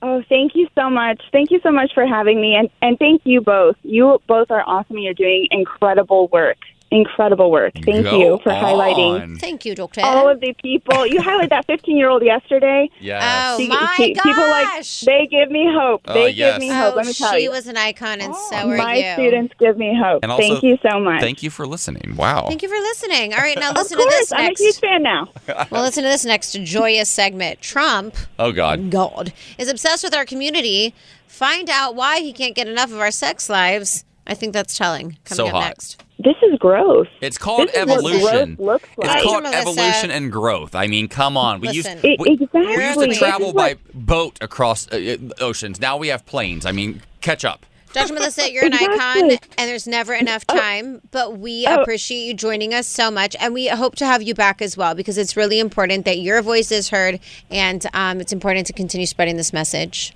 [0.00, 1.20] Oh, thank you so much.
[1.32, 2.54] Thank you so much for having me.
[2.54, 3.76] And, and thank you both.
[3.82, 4.98] You both are awesome.
[4.98, 6.58] You're doing incredible work.
[6.90, 7.74] Incredible work.
[7.84, 8.64] Thank Go you for on.
[8.64, 10.00] highlighting Thank you, Doctor.
[10.02, 11.06] all of the people.
[11.06, 12.88] You highlighted that 15 year old yesterday.
[12.98, 13.22] Oh, yes.
[13.24, 15.00] Oh, She- my she- People like, gosh.
[15.00, 16.02] they give me hope.
[16.06, 16.54] Oh, They yes.
[16.54, 16.96] give me oh, hope.
[16.96, 17.42] Let me oh, tell she you.
[17.42, 19.02] She was an icon, and so are My you.
[19.04, 20.22] My students give me hope.
[20.22, 21.20] And also, thank you so much.
[21.20, 22.14] Thank you for listening.
[22.16, 22.46] Wow.
[22.48, 23.32] Thank you for listening.
[23.34, 24.40] All right, now Of listen course, to this next.
[24.40, 24.60] I'm next.
[24.60, 25.28] a huge fan now.
[25.70, 27.60] Well, listen to this next joyous segment.
[27.60, 28.90] Trump, Oh God.
[28.90, 30.94] God, is obsessed with our community.
[31.26, 34.04] Find out why he can't get enough of our sex lives.
[34.26, 35.18] I think that's telling.
[35.24, 35.64] Coming So up hot.
[35.68, 36.02] next.
[36.18, 37.06] This is growth.
[37.20, 38.54] It's called This is what evolution.
[38.56, 39.22] growth looks It's like.
[39.22, 40.74] called evolution and growth.
[40.74, 41.60] I mean, come on.
[41.60, 42.00] We Listen.
[42.02, 42.76] used we, exactly.
[42.76, 45.80] we used to travel by what- boat across uh, uh, oceans.
[45.80, 46.66] Now we have planes.
[46.66, 47.64] I mean, catch up.
[47.94, 48.12] Dr.
[48.14, 49.38] Melissa, you're an icon, Exactly.
[49.56, 51.80] and there's never enough time, but we Oh.
[51.80, 54.94] appreciate you joining us so much, and we hope to have you back as well
[54.94, 57.18] because it's really important that your voice is heard,
[57.50, 60.12] and um, it's important to continue spreading this message.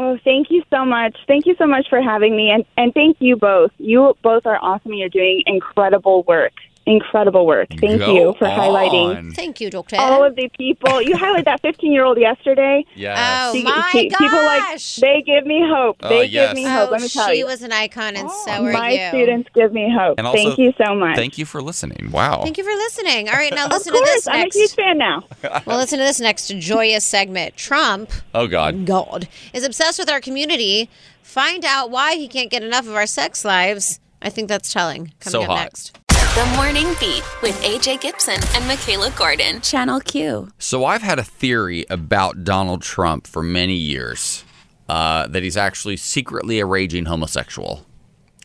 [0.00, 1.16] Oh, thank you so much.
[1.26, 2.50] Thank you so much for having me.
[2.50, 3.72] And, and thank you both.
[3.78, 4.94] You both are awesome.
[4.94, 6.52] You're doing incredible work.
[6.88, 7.68] Incredible work.
[7.78, 8.58] Thank Go you for on.
[8.58, 9.96] highlighting Thank you, Doctor.
[9.98, 11.00] all of the people.
[11.02, 12.84] You highlighted that 15 year old yesterday.
[12.96, 13.18] Yes.
[13.20, 14.96] Oh See- my see, People like gosh.
[14.96, 15.96] they give me hope.
[16.02, 16.48] Oh, They yes.
[16.48, 16.88] give me hope.
[16.88, 17.36] Oh, Let me oh, tell she you.
[17.38, 18.98] She was an icon, and so oh, are My you.
[18.98, 20.18] My students give me hope.
[20.18, 21.14] And also, Thank you so much.
[21.16, 22.10] Thank you for listening.
[22.10, 22.42] Wow.
[22.42, 23.28] Thank you for listening.
[23.28, 24.56] All right, now Of listen course, to this I'm next.
[24.56, 25.24] a huge fan now.
[25.66, 27.56] well, listen to this next joyous segment.
[27.56, 28.84] Trump, Oh God.
[28.86, 30.90] God, is obsessed with our community.
[31.22, 34.00] Find out why he can't get enough of our sex lives.
[34.22, 35.12] I think that's telling.
[35.20, 35.58] Coming So up hot.
[35.62, 35.98] next.
[36.38, 39.60] The Morning Beat with AJ Gibson and Michaela Gordon.
[39.60, 40.52] Channel Q.
[40.60, 44.44] So I've had a theory about Donald Trump for many years
[44.88, 47.84] uh, that he's actually secretly a raging homosexual,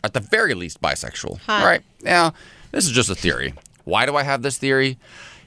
[0.02, 1.38] at the very least bisexual.
[1.46, 1.52] Huh.
[1.52, 1.82] All right.
[2.02, 2.34] Now,
[2.72, 3.54] this is just a theory.
[3.84, 4.98] Why do I have this theory?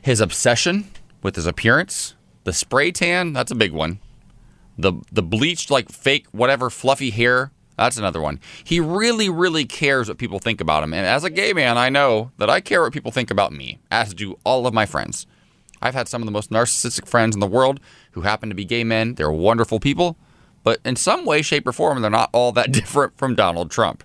[0.02, 0.90] His obsession
[1.22, 4.00] with his appearance, the spray tan, that's a big one.
[4.78, 8.40] The the bleached like fake whatever fluffy hair, that's another one.
[8.64, 10.94] He really really cares what people think about him.
[10.94, 13.80] And as a gay man, I know that I care what people think about me,
[13.92, 15.26] as do all of my friends.
[15.82, 17.80] I've had some of the most narcissistic friends in the world
[18.12, 19.16] who happen to be gay men.
[19.16, 20.18] They're wonderful people,
[20.64, 24.04] but in some way, shape, or form, they're not all that different from Donald Trump.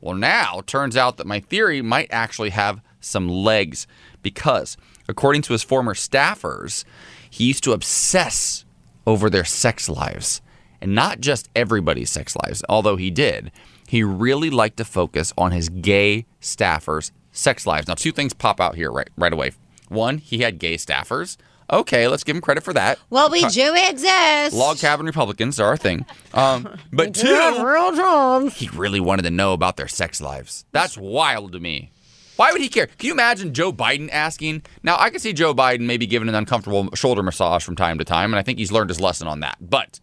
[0.00, 3.86] Well, now turns out that my theory might actually have some legs
[4.22, 4.76] because,
[5.08, 6.84] according to his former staffers,
[7.28, 8.64] he used to obsess
[9.06, 10.40] over their sex lives.
[10.80, 13.50] And not just everybody's sex lives, although he did.
[13.88, 17.88] He really liked to focus on his gay staffers' sex lives.
[17.88, 19.52] Now, two things pop out here right, right away.
[19.88, 21.36] One, he had gay staffers.
[21.70, 22.98] Okay, let's give him credit for that.
[23.10, 24.54] Well, we Co- do exist.
[24.56, 26.06] Log cabin Republicans are a thing.
[26.32, 27.28] Um, but two,
[27.64, 28.56] real jobs.
[28.56, 30.64] he really wanted to know about their sex lives.
[30.72, 31.92] That's wild to me.
[32.36, 32.86] Why would he care?
[32.86, 34.62] Can you imagine Joe Biden asking?
[34.82, 38.04] Now, I can see Joe Biden maybe giving an uncomfortable shoulder massage from time to
[38.04, 39.56] time, and I think he's learned his lesson on that.
[39.60, 39.98] But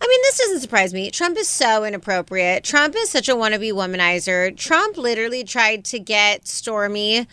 [0.00, 1.10] I mean, this doesn't surprise me.
[1.10, 2.64] Trump is so inappropriate.
[2.64, 4.56] Trump is such a wannabe womanizer.
[4.56, 7.26] Trump literally tried to get Stormy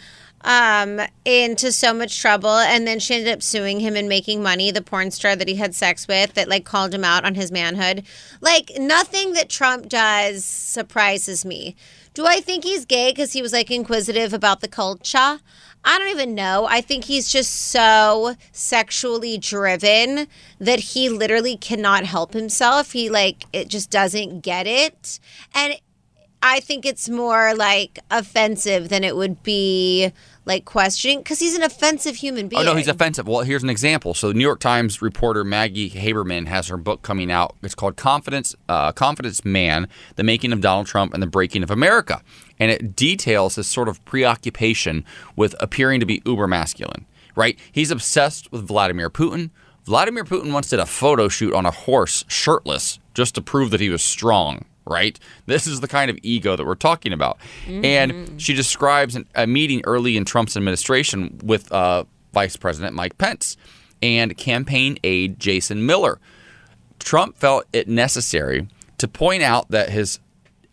[0.44, 4.72] um, into so much trouble, and then she ended up suing him and making money.
[4.72, 7.52] The porn star that he had sex with, that like called him out on his
[7.52, 8.04] manhood.
[8.42, 11.76] Like nothing that Trump does surprises me.
[12.14, 15.40] Do I think he's gay because he was like inquisitive about the culture?
[15.86, 16.66] I don't even know.
[16.70, 20.28] I think he's just so sexually driven
[20.60, 22.94] that he literally cannot help himself.
[22.94, 25.20] He like it just doesn't get it.
[25.54, 25.76] And
[26.42, 30.12] I think it's more like offensive than it would be
[30.46, 32.62] like questioning because he's an offensive human being.
[32.62, 33.28] Oh no, he's offensive.
[33.28, 34.14] Well, here's an example.
[34.14, 37.56] So, the New York Times reporter Maggie Haberman has her book coming out.
[37.64, 41.72] It's called "Confidence, uh, Confidence Man: The Making of Donald Trump and the Breaking of
[41.72, 42.22] America,"
[42.60, 47.06] and it details his sort of preoccupation with appearing to be uber masculine.
[47.36, 47.60] Right?
[47.72, 49.50] He's obsessed with Vladimir Putin.
[49.86, 53.80] Vladimir Putin once did a photo shoot on a horse, shirtless, just to prove that
[53.80, 54.66] he was strong.
[54.86, 55.20] Right?
[55.46, 57.38] This is the kind of ego that we're talking about.
[57.84, 63.18] And she describes an, a meeting early in Trump's administration with uh, Vice President Mike
[63.18, 63.58] Pence
[64.02, 66.20] and campaign aide Jason Miller.
[67.00, 70.20] Trump felt it necessary to point out that his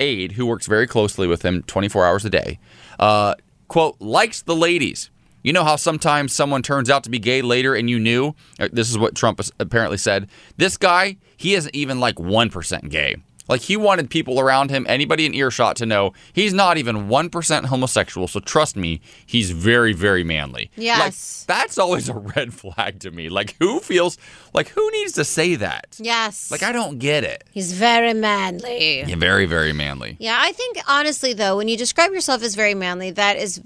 [0.01, 2.59] aide, who works very closely with him 24 hours a day,
[2.98, 3.34] uh,
[3.68, 5.11] quote, likes the ladies.
[5.42, 8.34] You know how sometimes someone turns out to be gay later and you knew?
[8.59, 10.28] Uh, This is what Trump apparently said.
[10.59, 13.16] This guy, he isn't even like 1% gay.
[13.51, 17.64] Like he wanted people around him, anybody in earshot, to know he's not even 1%
[17.64, 18.28] homosexual.
[18.28, 20.70] So trust me, he's very, very manly.
[20.76, 21.44] Yes.
[21.48, 23.28] Like, that's always a red flag to me.
[23.28, 24.16] Like, who feels
[24.55, 25.96] like who needs to say that?
[25.98, 26.53] Yes.
[26.53, 27.42] Like, I don't get it.
[27.51, 29.01] He's very manly.
[29.01, 30.16] Yeah, very, very manly.
[30.20, 33.61] Yeah, I think honestly though, when you describe yourself as very manly, that is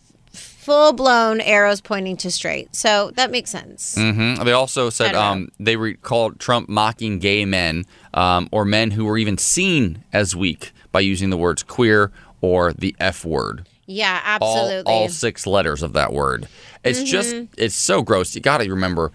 [0.64, 2.74] full blown arrows pointing to straight.
[2.74, 3.94] So that makes sense.
[3.96, 7.84] hmm They also said um, they re- called Trump mocking gay men
[8.14, 12.10] um, or men who were even seen as weak by using the words queer
[12.40, 13.66] or the F word.
[13.86, 14.90] Yeah, absolutely.
[14.92, 16.48] all six letters of that word.
[16.82, 17.48] It's just Mhm.
[17.58, 18.34] it's so gross.
[18.34, 19.12] You got to remember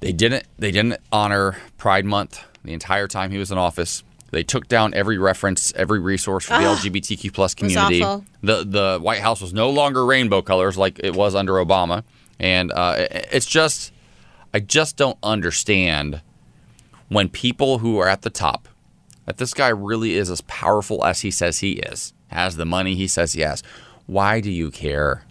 [0.00, 4.02] they didn't they didn't honor Pride Month the entire time he was in office.
[4.34, 6.78] They took down every reference, every resource for the Ugh.
[6.78, 8.00] LGBTQ plus community.
[8.42, 12.04] The the White House was no longer rainbow colors like it was under Obama,
[12.38, 13.92] and uh, it- it's just
[14.52, 16.20] I just don't understand
[17.08, 18.68] when people who are at the top
[19.26, 22.94] that this guy really is as powerful as he says he is, has the money
[22.94, 23.62] he says he has.
[24.06, 25.24] Why do you care?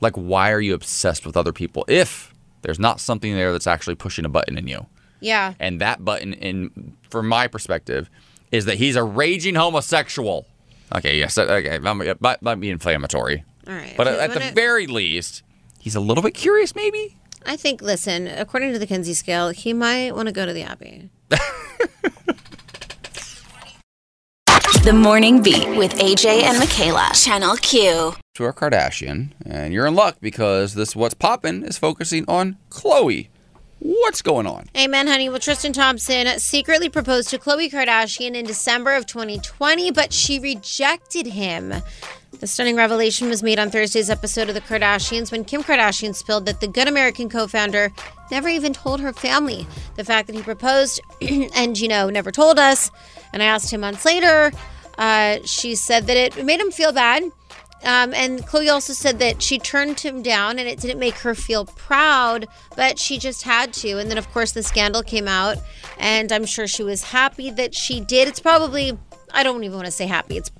[0.00, 3.94] Like, why are you obsessed with other people if there's not something there that's actually
[3.94, 4.86] pushing a button in you?
[5.20, 5.54] yeah.
[5.58, 8.08] And that button, in from my perspective,
[8.52, 10.46] is that he's a raging homosexual.
[10.94, 13.44] Okay, yes, uh, okay, that uh, might, might- might be inflammatory.
[13.66, 13.94] All right.
[13.96, 15.42] But If at the wanna- very least,
[15.78, 17.16] he's a little bit curious, maybe.
[17.46, 20.62] I think listen, according to the Kinsey scale, he might want to go to the
[20.62, 21.10] Abbey.
[24.84, 27.10] The Morning Beat with AJ and Michaela.
[27.12, 28.14] Channel Q.
[28.36, 33.28] to a Kardashian, and you're in luck because this What's Poppin' is focusing on Khloe.
[33.80, 34.66] What's going on?
[34.76, 35.28] Amen, honey.
[35.28, 41.26] Well, Tristan Thompson secretly proposed to Khloe Kardashian in December of 2020, but she rejected
[41.26, 41.72] him.
[42.40, 46.46] The stunning revelation was made on Thursday's episode of The Kardashians when Kim Kardashian spilled
[46.46, 47.90] that the Good American co founder
[48.32, 49.66] never even told her family
[49.96, 51.00] the fact that he proposed
[51.54, 52.90] and, you know, never told us.
[53.32, 54.50] And I asked him months later.
[54.98, 57.22] Uh, she said that it made him feel bad.
[57.84, 61.34] Um, and Khloe also said that she turned him down and it didn't make her
[61.34, 63.98] feel proud, but she just had to.
[63.98, 65.58] And then, of course, the scandal came out,
[65.98, 68.28] and I'm sure she was happy that she did.
[68.28, 68.98] It's probably,
[69.32, 70.50] I don't even want to say happy, it's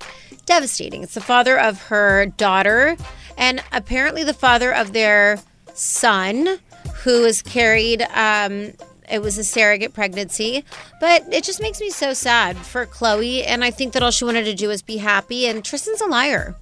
[0.45, 1.03] devastating.
[1.03, 2.95] It's the father of her daughter,
[3.37, 5.39] and apparently the father of their
[5.73, 6.59] son,
[7.03, 8.01] who is carried.
[8.13, 8.73] Um,
[9.09, 10.63] it was a surrogate pregnancy,
[10.99, 13.43] but it just makes me so sad for Khloe.
[13.45, 15.47] And I think that all she wanted to do was be happy.
[15.47, 16.55] And Tristan's a liar.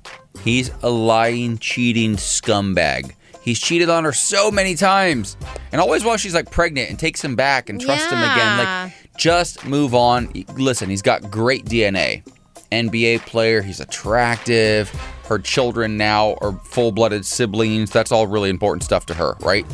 [0.47, 3.11] He's a lying, cheating scumbag.
[3.41, 5.35] He's cheated on her so many times.
[5.73, 8.57] And always while she's like pregnant and takes him back and trusts him again.
[8.57, 8.83] Yeah.
[8.85, 10.31] Like, just move on.
[10.55, 12.23] Listen, he's got great DNA.
[12.71, 14.89] NBA player, he's attractive.
[15.25, 17.91] Her children now are full blooded siblings.
[17.91, 19.65] That's all really important stuff to her, right?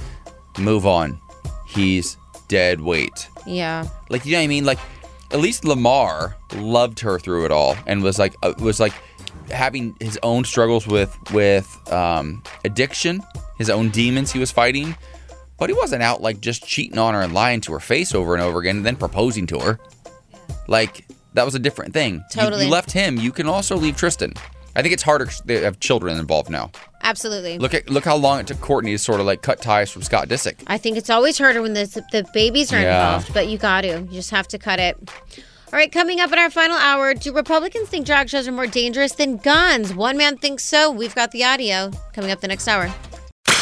[0.58, 1.22] Move on.
[1.68, 2.18] He's
[2.48, 3.28] dead weight.
[3.46, 3.88] Yeah.
[4.10, 4.66] Like, you know what I mean?
[4.66, 4.80] Like,
[5.30, 8.94] at least Lamar loved her through it all and was like, uh, was like
[9.54, 13.22] having his own struggles with with um, addiction,
[13.58, 14.96] his own demons he was fighting.
[15.58, 18.34] But he wasn't out like just cheating on her and lying to her face over
[18.34, 19.80] and over again, and then proposing to her.
[20.68, 22.24] Like that was a different thing.
[22.32, 22.66] Totally.
[22.66, 23.18] You, left him.
[23.18, 24.34] You can also leave Tristan.
[24.76, 26.72] I think it's harder They have children involved now.
[27.04, 27.60] Absolutely.
[27.60, 30.02] Look at look how long it took Courtney to sort of like cut ties from
[30.02, 30.56] Scott Disick.
[30.68, 33.16] I think it's always harder when the, the babies are Yeah.
[33.16, 33.88] involved, but you got to.
[34.02, 34.98] You just have to cut it.
[35.74, 38.68] All right, coming up in our final hour, do Republicans think drag shows are more
[38.68, 39.92] dangerous than guns?
[39.92, 40.92] One man thinks so.
[40.92, 42.94] We've got the audio coming up the next hour.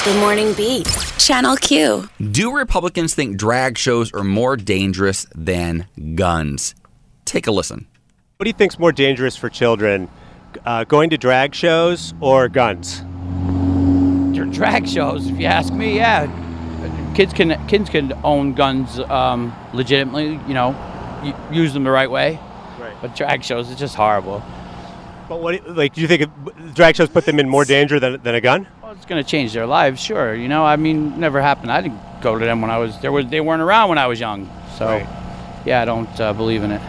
[0.04, 0.88] Good Morning Beat.
[1.18, 2.10] Channel Q.
[2.32, 6.76] Do Republicans think drag shows are more dangerous than guns?
[7.24, 7.88] Take a listen.
[8.36, 10.10] What do you think's more dangerous for children,
[10.66, 13.04] uh, going to drag shows or guns?
[14.36, 16.28] Your drag shows, if you ask me, yeah.
[17.16, 20.91] Kids can kids can own guns um, legitimately, you know, y-
[21.52, 22.40] use them the right way.
[22.80, 22.96] Right.
[23.02, 24.44] But drag shows, it's just horrible.
[25.30, 26.30] But what, like, do you think
[26.74, 28.68] drag shows put them in more danger than, than a gun?
[28.84, 30.36] Well, it's going to change their lives, sure.
[30.36, 31.72] You know, I mean, never happened.
[31.72, 33.12] I didn't go to them when I was there.
[33.12, 35.08] Was they weren't around when I was young, so Right.
[35.66, 36.82] yeah, I don't uh, believe in it.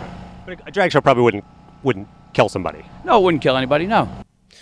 [0.44, 1.44] But a drag show probably wouldn't
[1.84, 2.84] wouldn't kill somebody.
[3.04, 3.86] No, it wouldn't kill anybody.
[3.86, 4.08] No.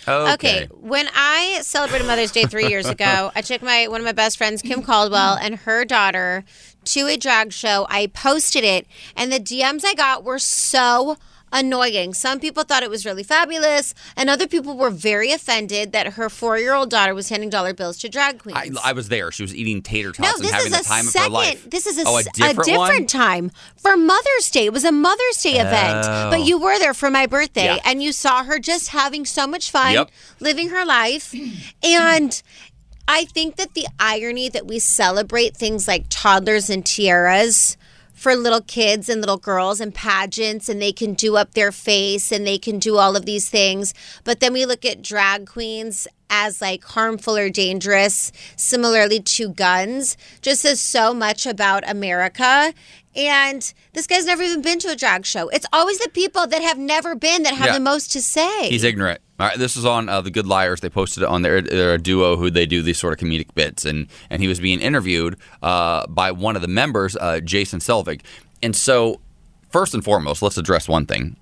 [0.07, 0.67] Okay.
[0.71, 4.37] When I celebrated Mother's Day three years ago, I took my one of my best
[4.37, 6.43] friends, Kim Caldwell, and her daughter
[6.85, 7.85] to a drag show.
[7.89, 11.17] I posted it, and the DMs I got were so
[11.53, 12.13] annoying.
[12.13, 16.29] Some people thought it was really fabulous, and other people were very offended that her
[16.29, 18.77] four-year-old daughter was handing dollar bills to drag queens.
[18.81, 19.31] I, I was there.
[19.33, 21.25] She was eating tater no, tots and having the a time second.
[21.27, 21.69] of her life.
[21.69, 23.05] This is a, oh, a different, one?
[23.05, 24.67] time for Mother's Day.
[24.67, 26.29] It was a Mother's Day event, Oh.
[26.31, 27.79] but you were there for my birthday, Yeah.
[27.83, 30.09] and you saw her just having so much fun, Yep.
[30.39, 31.35] living her life,
[31.83, 32.41] and.
[33.13, 37.75] I think that the irony that we celebrate things like toddlers and tiaras
[38.13, 42.31] for little kids and little girls and pageants and they can do up their face
[42.31, 43.93] and they can do all of these things.
[44.23, 50.17] But then we look at drag queens as like harmful or dangerous similarly to guns
[50.41, 52.73] just says so much about america
[53.15, 56.61] and this guy's never even been to a drag show it's always the people that
[56.61, 57.73] have never been that have Yeah.
[57.73, 59.19] the most to say He's ignorant.
[59.39, 60.81] All right, this is on uh, the Good Liars.
[60.81, 63.85] They posted it on their, their duo who they do these sort of comedic bits,
[63.85, 68.21] and and he was being interviewed uh, by one of the members, uh, Jason Selvig.
[68.61, 69.19] And so,
[69.71, 71.37] first and foremost, let's address one thing: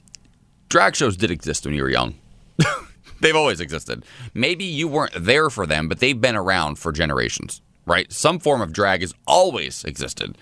[0.69, 2.15] drag shows did exist when you were young.
[3.21, 4.05] They've always existed.
[4.33, 8.11] Maybe you weren't there for them, but they've been around for generations, right?
[8.11, 10.37] Some form of drag has always existed.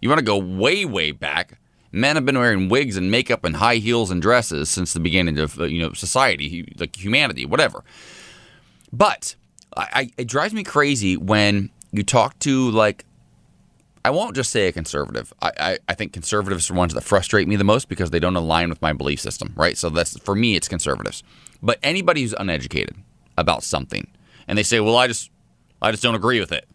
[0.00, 1.58] You want to go way, way back.
[1.92, 5.38] Men have been wearing wigs and makeup and high heels and dresses since the beginning
[5.38, 7.84] of you know society, like humanity, whatever.
[8.92, 9.36] But
[9.76, 13.04] I, it drives me crazy when you talk to like
[14.06, 15.32] I won't just say a conservative.
[15.42, 18.36] I, I, I think conservatives are ones that frustrate me the most because they don't
[18.36, 19.76] align with my belief system, right?
[19.76, 21.24] So that's for me, it's conservatives.
[21.60, 22.94] But anybody who's uneducated
[23.36, 24.06] about something
[24.46, 25.32] and they say, "Well, I just
[25.82, 26.68] I just don't agree with it."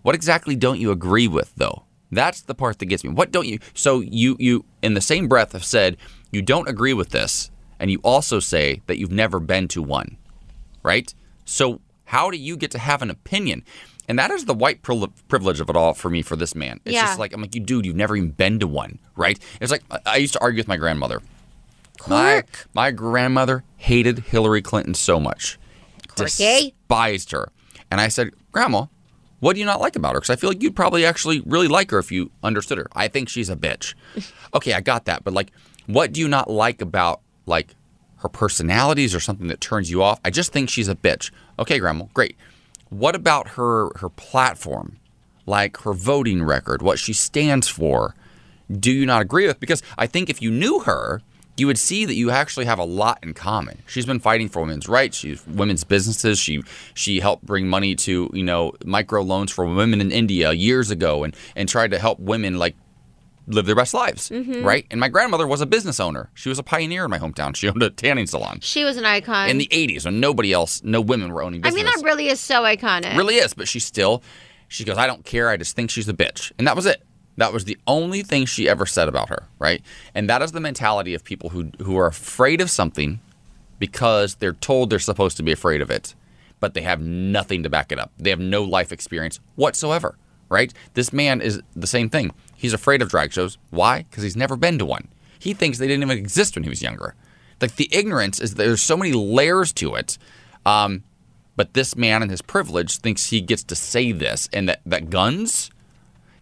[0.00, 1.84] What exactly don't you agree with though?
[2.10, 3.10] That's the part that gets me.
[3.10, 3.58] What don't you?
[3.74, 5.98] So you you in the same breath have said
[6.32, 10.16] you don't agree with this, and you also say that you've never been to one,
[10.82, 11.12] right?
[11.44, 13.62] So how do you get to have an opinion?
[14.08, 16.80] And that is the white privilege of it all for me for this man.
[16.84, 17.02] It's Yeah.
[17.06, 19.38] just like I'm like you dude, you've never even been to one, right?
[19.60, 21.20] It's like I- used to argue with my grandmother.
[22.06, 22.44] My
[22.74, 25.58] my grandmother hated Hillary Clinton so much.
[26.08, 26.44] Quirky.
[26.44, 26.60] Eh?
[26.88, 27.50] despised her.
[27.90, 28.86] And I said, Grandma,
[29.40, 30.20] what do you not like about her?
[30.20, 32.86] Because I feel like you'd probably actually really like her if you understood her.
[32.94, 33.94] I think she's a bitch.
[34.54, 35.52] okay, I got that, but like,
[35.86, 37.74] what do you not like about like
[38.18, 40.18] her personalities or something that turns you off?
[40.24, 41.30] I just think she's a bitch.
[41.58, 42.36] Okay, Grandma, great.
[42.90, 44.98] What about her her platform,
[45.46, 48.14] like her voting record, what she stands for?
[48.70, 49.60] Do you not agree with?
[49.60, 51.22] Because I think if you knew her,
[51.58, 53.82] you would see that you actually have a lot in common.
[53.86, 55.16] She's been fighting for women's rights.
[55.16, 56.38] She's women's businesses.
[56.38, 56.62] She
[56.94, 61.24] she helped bring money to you know micro loans for women in India years ago,
[61.24, 62.76] and and tried to help women like
[63.48, 64.62] live their best lives, Mhm.
[64.64, 64.86] right?
[64.90, 66.30] And my grandmother was a business owner.
[66.34, 67.56] She was a pioneer in my hometown.
[67.56, 69.48] She owned a tanning salon She was an icon.
[69.48, 72.40] in the '80s when nobody else, no women were owning I mean, that really is
[72.40, 73.16] so iconic.
[73.16, 74.22] Really is, but she still,
[74.68, 75.48] she goes, I don't care.
[75.48, 76.52] I just think she's a bitch.
[76.58, 77.02] And that was it.
[77.38, 79.80] That was the only thing she ever said about her, right?
[80.14, 83.20] And that is the mentality of people who, who are afraid of something
[83.78, 86.14] because they're told they're supposed to be afraid of it,
[86.60, 88.10] but they have nothing to back it up.
[88.18, 90.16] They have no life experience whatsoever,
[90.48, 90.72] right?
[90.94, 92.32] This man is the same thing.
[92.58, 93.56] He's afraid of drag shows.
[93.70, 94.02] Why?
[94.02, 95.06] Because he's never been to one.
[95.38, 97.14] He thinks they didn't even exist when he was younger.
[97.60, 100.18] Like the ignorance is there's so many layers to it.
[100.66, 101.04] Um,
[101.54, 105.08] but this man in his privilege thinks he gets to say this and that, that
[105.08, 105.70] guns,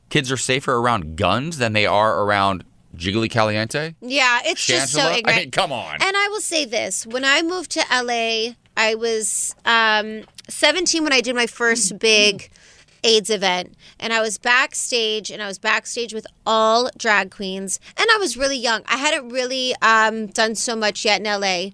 [0.08, 2.64] kids are safer around guns than they are around
[2.96, 3.94] Jiggly Caliente.
[4.00, 5.28] Yeah, it's just so ignorant.
[5.28, 5.96] I mean, come on.
[6.00, 11.12] And I will say this: when I moved to LA, I was um, 17 when
[11.12, 12.50] I did my first big
[13.06, 18.08] AIDS event, and I was backstage, and I was backstage with all drag queens, and
[18.12, 18.82] I was really young.
[18.86, 21.70] I hadn't really um, done so much yet in LA.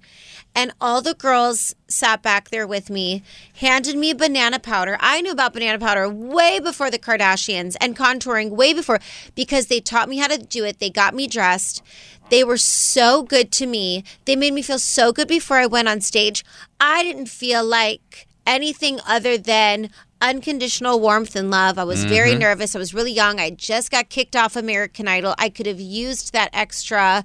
[0.54, 3.22] And all the girls sat back there with me,
[3.56, 4.98] handed me banana powder.
[5.00, 9.00] I knew about banana powder way before the Kardashians and contouring way before
[9.34, 10.78] because they taught me how to do it.
[10.78, 11.82] They got me dressed.
[12.28, 14.04] They were so good to me.
[14.26, 16.44] They made me feel so good before I went on stage.
[16.78, 19.90] I didn't feel like anything other than
[20.20, 21.78] unconditional warmth and love.
[21.78, 22.38] I was very Mhm.
[22.38, 22.76] nervous.
[22.76, 23.40] I was really young.
[23.40, 25.34] I just got kicked off American Idol.
[25.38, 27.24] I could have used that extra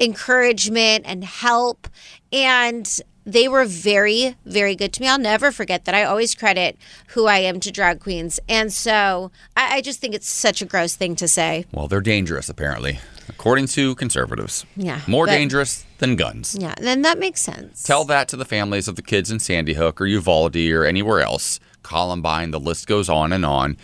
[0.00, 1.88] encouragement and help.
[2.32, 2.88] And
[3.26, 5.08] they were very, very good to me.
[5.08, 5.94] I'll never forget that.
[5.94, 6.78] I always credit
[7.08, 8.40] who I am to drag queens.
[8.48, 11.66] And so I, I just think it's such a gross thing to say.
[11.70, 14.64] Well, they're dangerous, apparently, according to conservatives.
[14.76, 16.56] Yeah, More dangerous than guns.
[16.58, 17.82] Yeah, then that makes sense.
[17.82, 21.20] Tell that to the families of the kids in Sandy Hook or Uvalde or anywhere
[21.20, 21.60] else.
[21.82, 23.76] Columbine, the list goes on and on.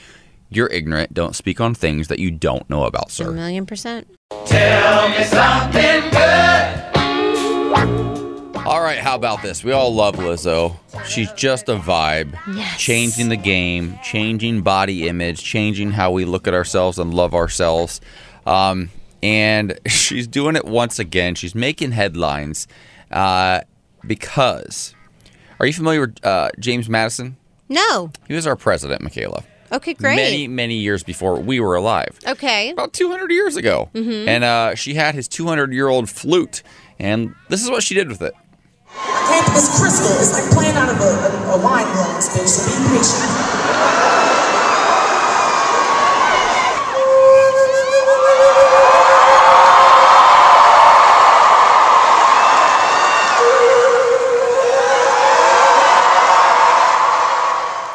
[0.50, 1.14] You're ignorant.
[1.14, 3.24] Don't speak on things that you don't know about, sir.
[3.24, 3.32] A sir.
[3.32, 4.08] million percent.
[4.46, 6.80] Tell me something good.
[8.66, 9.62] All right, how about this?
[9.62, 10.76] We all love Lizzo.
[11.06, 12.38] She's just a vibe.
[12.54, 12.80] Yes.
[12.80, 18.00] Changing the game, changing body image, changing how we look at ourselves and love ourselves.
[18.46, 18.90] Um,
[19.24, 21.34] and she's doing it once again.
[21.34, 22.68] She's making headlines
[23.10, 23.62] uh,
[24.06, 24.94] because.
[25.58, 27.36] Are you familiar with uh, James Madison?
[27.68, 28.10] No.
[28.28, 29.42] He was our president, Michaela.
[29.72, 30.16] Okay, great.
[30.16, 32.18] Many, many years before we were alive.
[32.26, 32.70] Okay.
[32.70, 33.88] About 200 years ago.
[33.94, 34.28] Mhm.
[34.28, 36.62] And uh, she had his 200 year old flute.
[36.98, 38.34] And this is what she did with it.
[39.56, 40.10] It's crystal.
[40.20, 42.46] It's like playing out of a, a, a wine glass, bitch.
[42.46, 44.33] So be patient.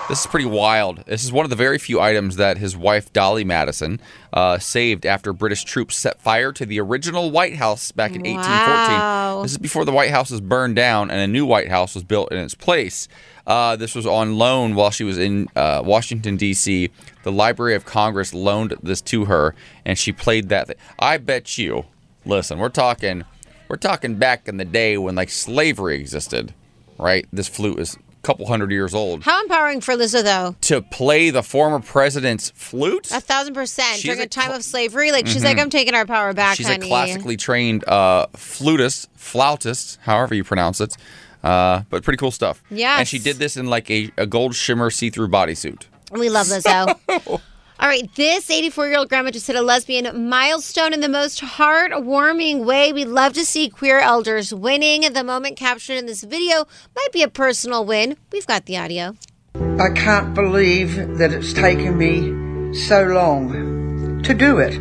[0.10, 1.04] This is pretty wild.
[1.06, 4.00] This is one of the very few items that his wife, Dolley Madison,
[4.34, 9.00] uh, saved after British troops set fire to the original White House back in 1814.
[9.00, 9.44] Wow.
[9.44, 12.04] This is before the White House was burned down and a new White House was
[12.04, 13.08] built in its place.
[13.46, 16.90] Uh, this was on loan while she was in uh, Washington, D.C.
[17.22, 19.54] The Library of Congress loaned this to her,
[19.86, 20.70] and she played that.
[20.70, 20.78] Thing.
[20.98, 21.86] I bet you.
[22.26, 23.26] Listen, we're talking,
[23.68, 26.56] we're talking back in the day when like slavery existed,
[26.98, 27.28] right?
[27.32, 27.96] This flute is
[28.30, 30.56] couple hundred years old How empowering for Lizzo, though.
[30.62, 33.10] to play the former president's flute.
[33.12, 33.96] A thousand percent.
[33.96, 35.46] She's During a a time of slavery, like she's Mhm.
[35.46, 36.86] like, I'm taking our power back, She's honey.
[36.86, 40.96] a classically trained uh, flutist, flautist, however you pronounce it.
[41.44, 42.62] Uh, but pretty cool stuff.
[42.70, 43.00] Yeah.
[43.00, 45.84] And she did this in like a, a gold shimmer see-through bodysuit.
[46.12, 47.42] We love Lizzo.
[47.82, 51.40] All right, this 84 year old grandma just hit a lesbian milestone in the most
[51.40, 52.92] heartwarming way.
[52.92, 55.14] We love to see queer elders winning.
[55.14, 58.18] The moment captured in this video might be a personal win.
[58.34, 59.16] We've got the audio.
[59.56, 64.74] I can't believe that it's taken me so long to do it.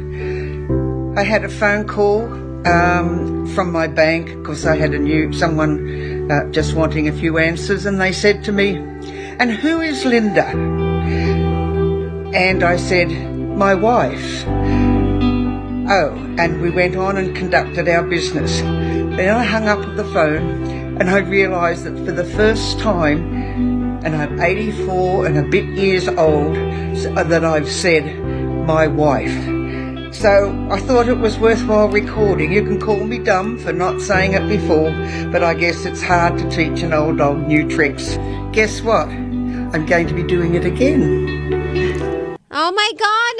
[1.17, 2.25] I had a phone call
[2.67, 7.39] um, from my bank because I had a new someone uh, just wanting a few
[7.39, 8.77] answers, and they said to me,
[9.39, 10.88] "And who is Linda?"
[12.35, 13.09] And I said,
[13.57, 14.45] "My wife."
[15.91, 18.61] Oh, and we went on and conducted our business.
[18.61, 24.15] Then I hung up the phone and I realised that for the first time, and
[24.15, 28.05] I'm 84 and a bit years old, uh, that I've said
[28.67, 29.33] my wife.
[30.13, 32.53] So I thought it was worthwhile recording.
[32.53, 34.91] You can call me dumb for not saying it before,
[35.31, 38.17] but I guess it's hard to teach an old dog new tricks.
[38.53, 39.07] Guess what?
[39.09, 41.58] I'm going to be doing it again.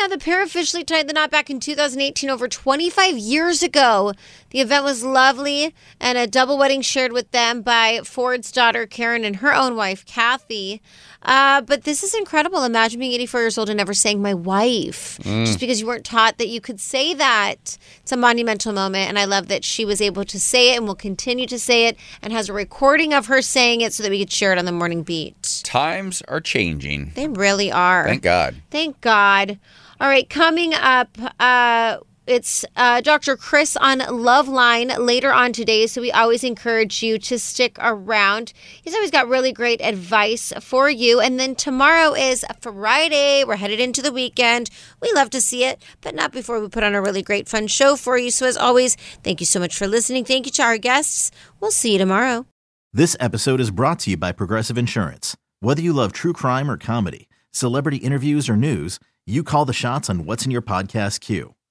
[0.09, 4.13] The pair officially tied the knot back in 2018, over 25 years ago.
[4.51, 9.25] The event was lovely and a double wedding shared with them by Ford's daughter, Karen,
[9.25, 10.81] and her own wife, Kathy.
[11.23, 12.63] Uh, but this is incredible.
[12.65, 15.45] Imagine being 84 years old and never saying my wife Mm.
[15.47, 17.77] just because you weren't taught that you could say that.
[18.01, 19.09] It's a monumental moment.
[19.09, 21.87] And I love that she was able to say it and will continue to say
[21.87, 24.59] it and has a recording of her saying it so that we could share it
[24.59, 25.61] on the morning beat.
[25.65, 27.13] Times are changing.
[27.15, 28.05] They really are.
[28.07, 28.55] Thank God.
[28.71, 29.59] Thank God.
[30.01, 31.09] All right, coming up,
[31.41, 33.37] uh, it's uh, Dr.
[33.37, 35.87] Chris on Loveline later on today.
[35.87, 38.53] So we always encourage you to stick around.
[38.83, 41.21] He's always got really great advice for you.
[41.21, 43.45] And then tomorrow is Friday.
[43.45, 44.71] We're headed into the weekend.
[45.01, 47.67] We love to see it, but not before we put on a really great, fun
[47.67, 48.31] show for you.
[48.31, 50.25] So as always, thank you so much for listening.
[50.25, 51.31] Thank you to our guests.
[51.61, 52.47] We'll see you tomorrow.
[52.93, 55.37] This episode is brought to you by Progressive Insurance.
[55.61, 60.09] Whether you love true crime or comedy, celebrity interviews or news, you call the shots
[60.09, 61.55] on what's in your podcast queue.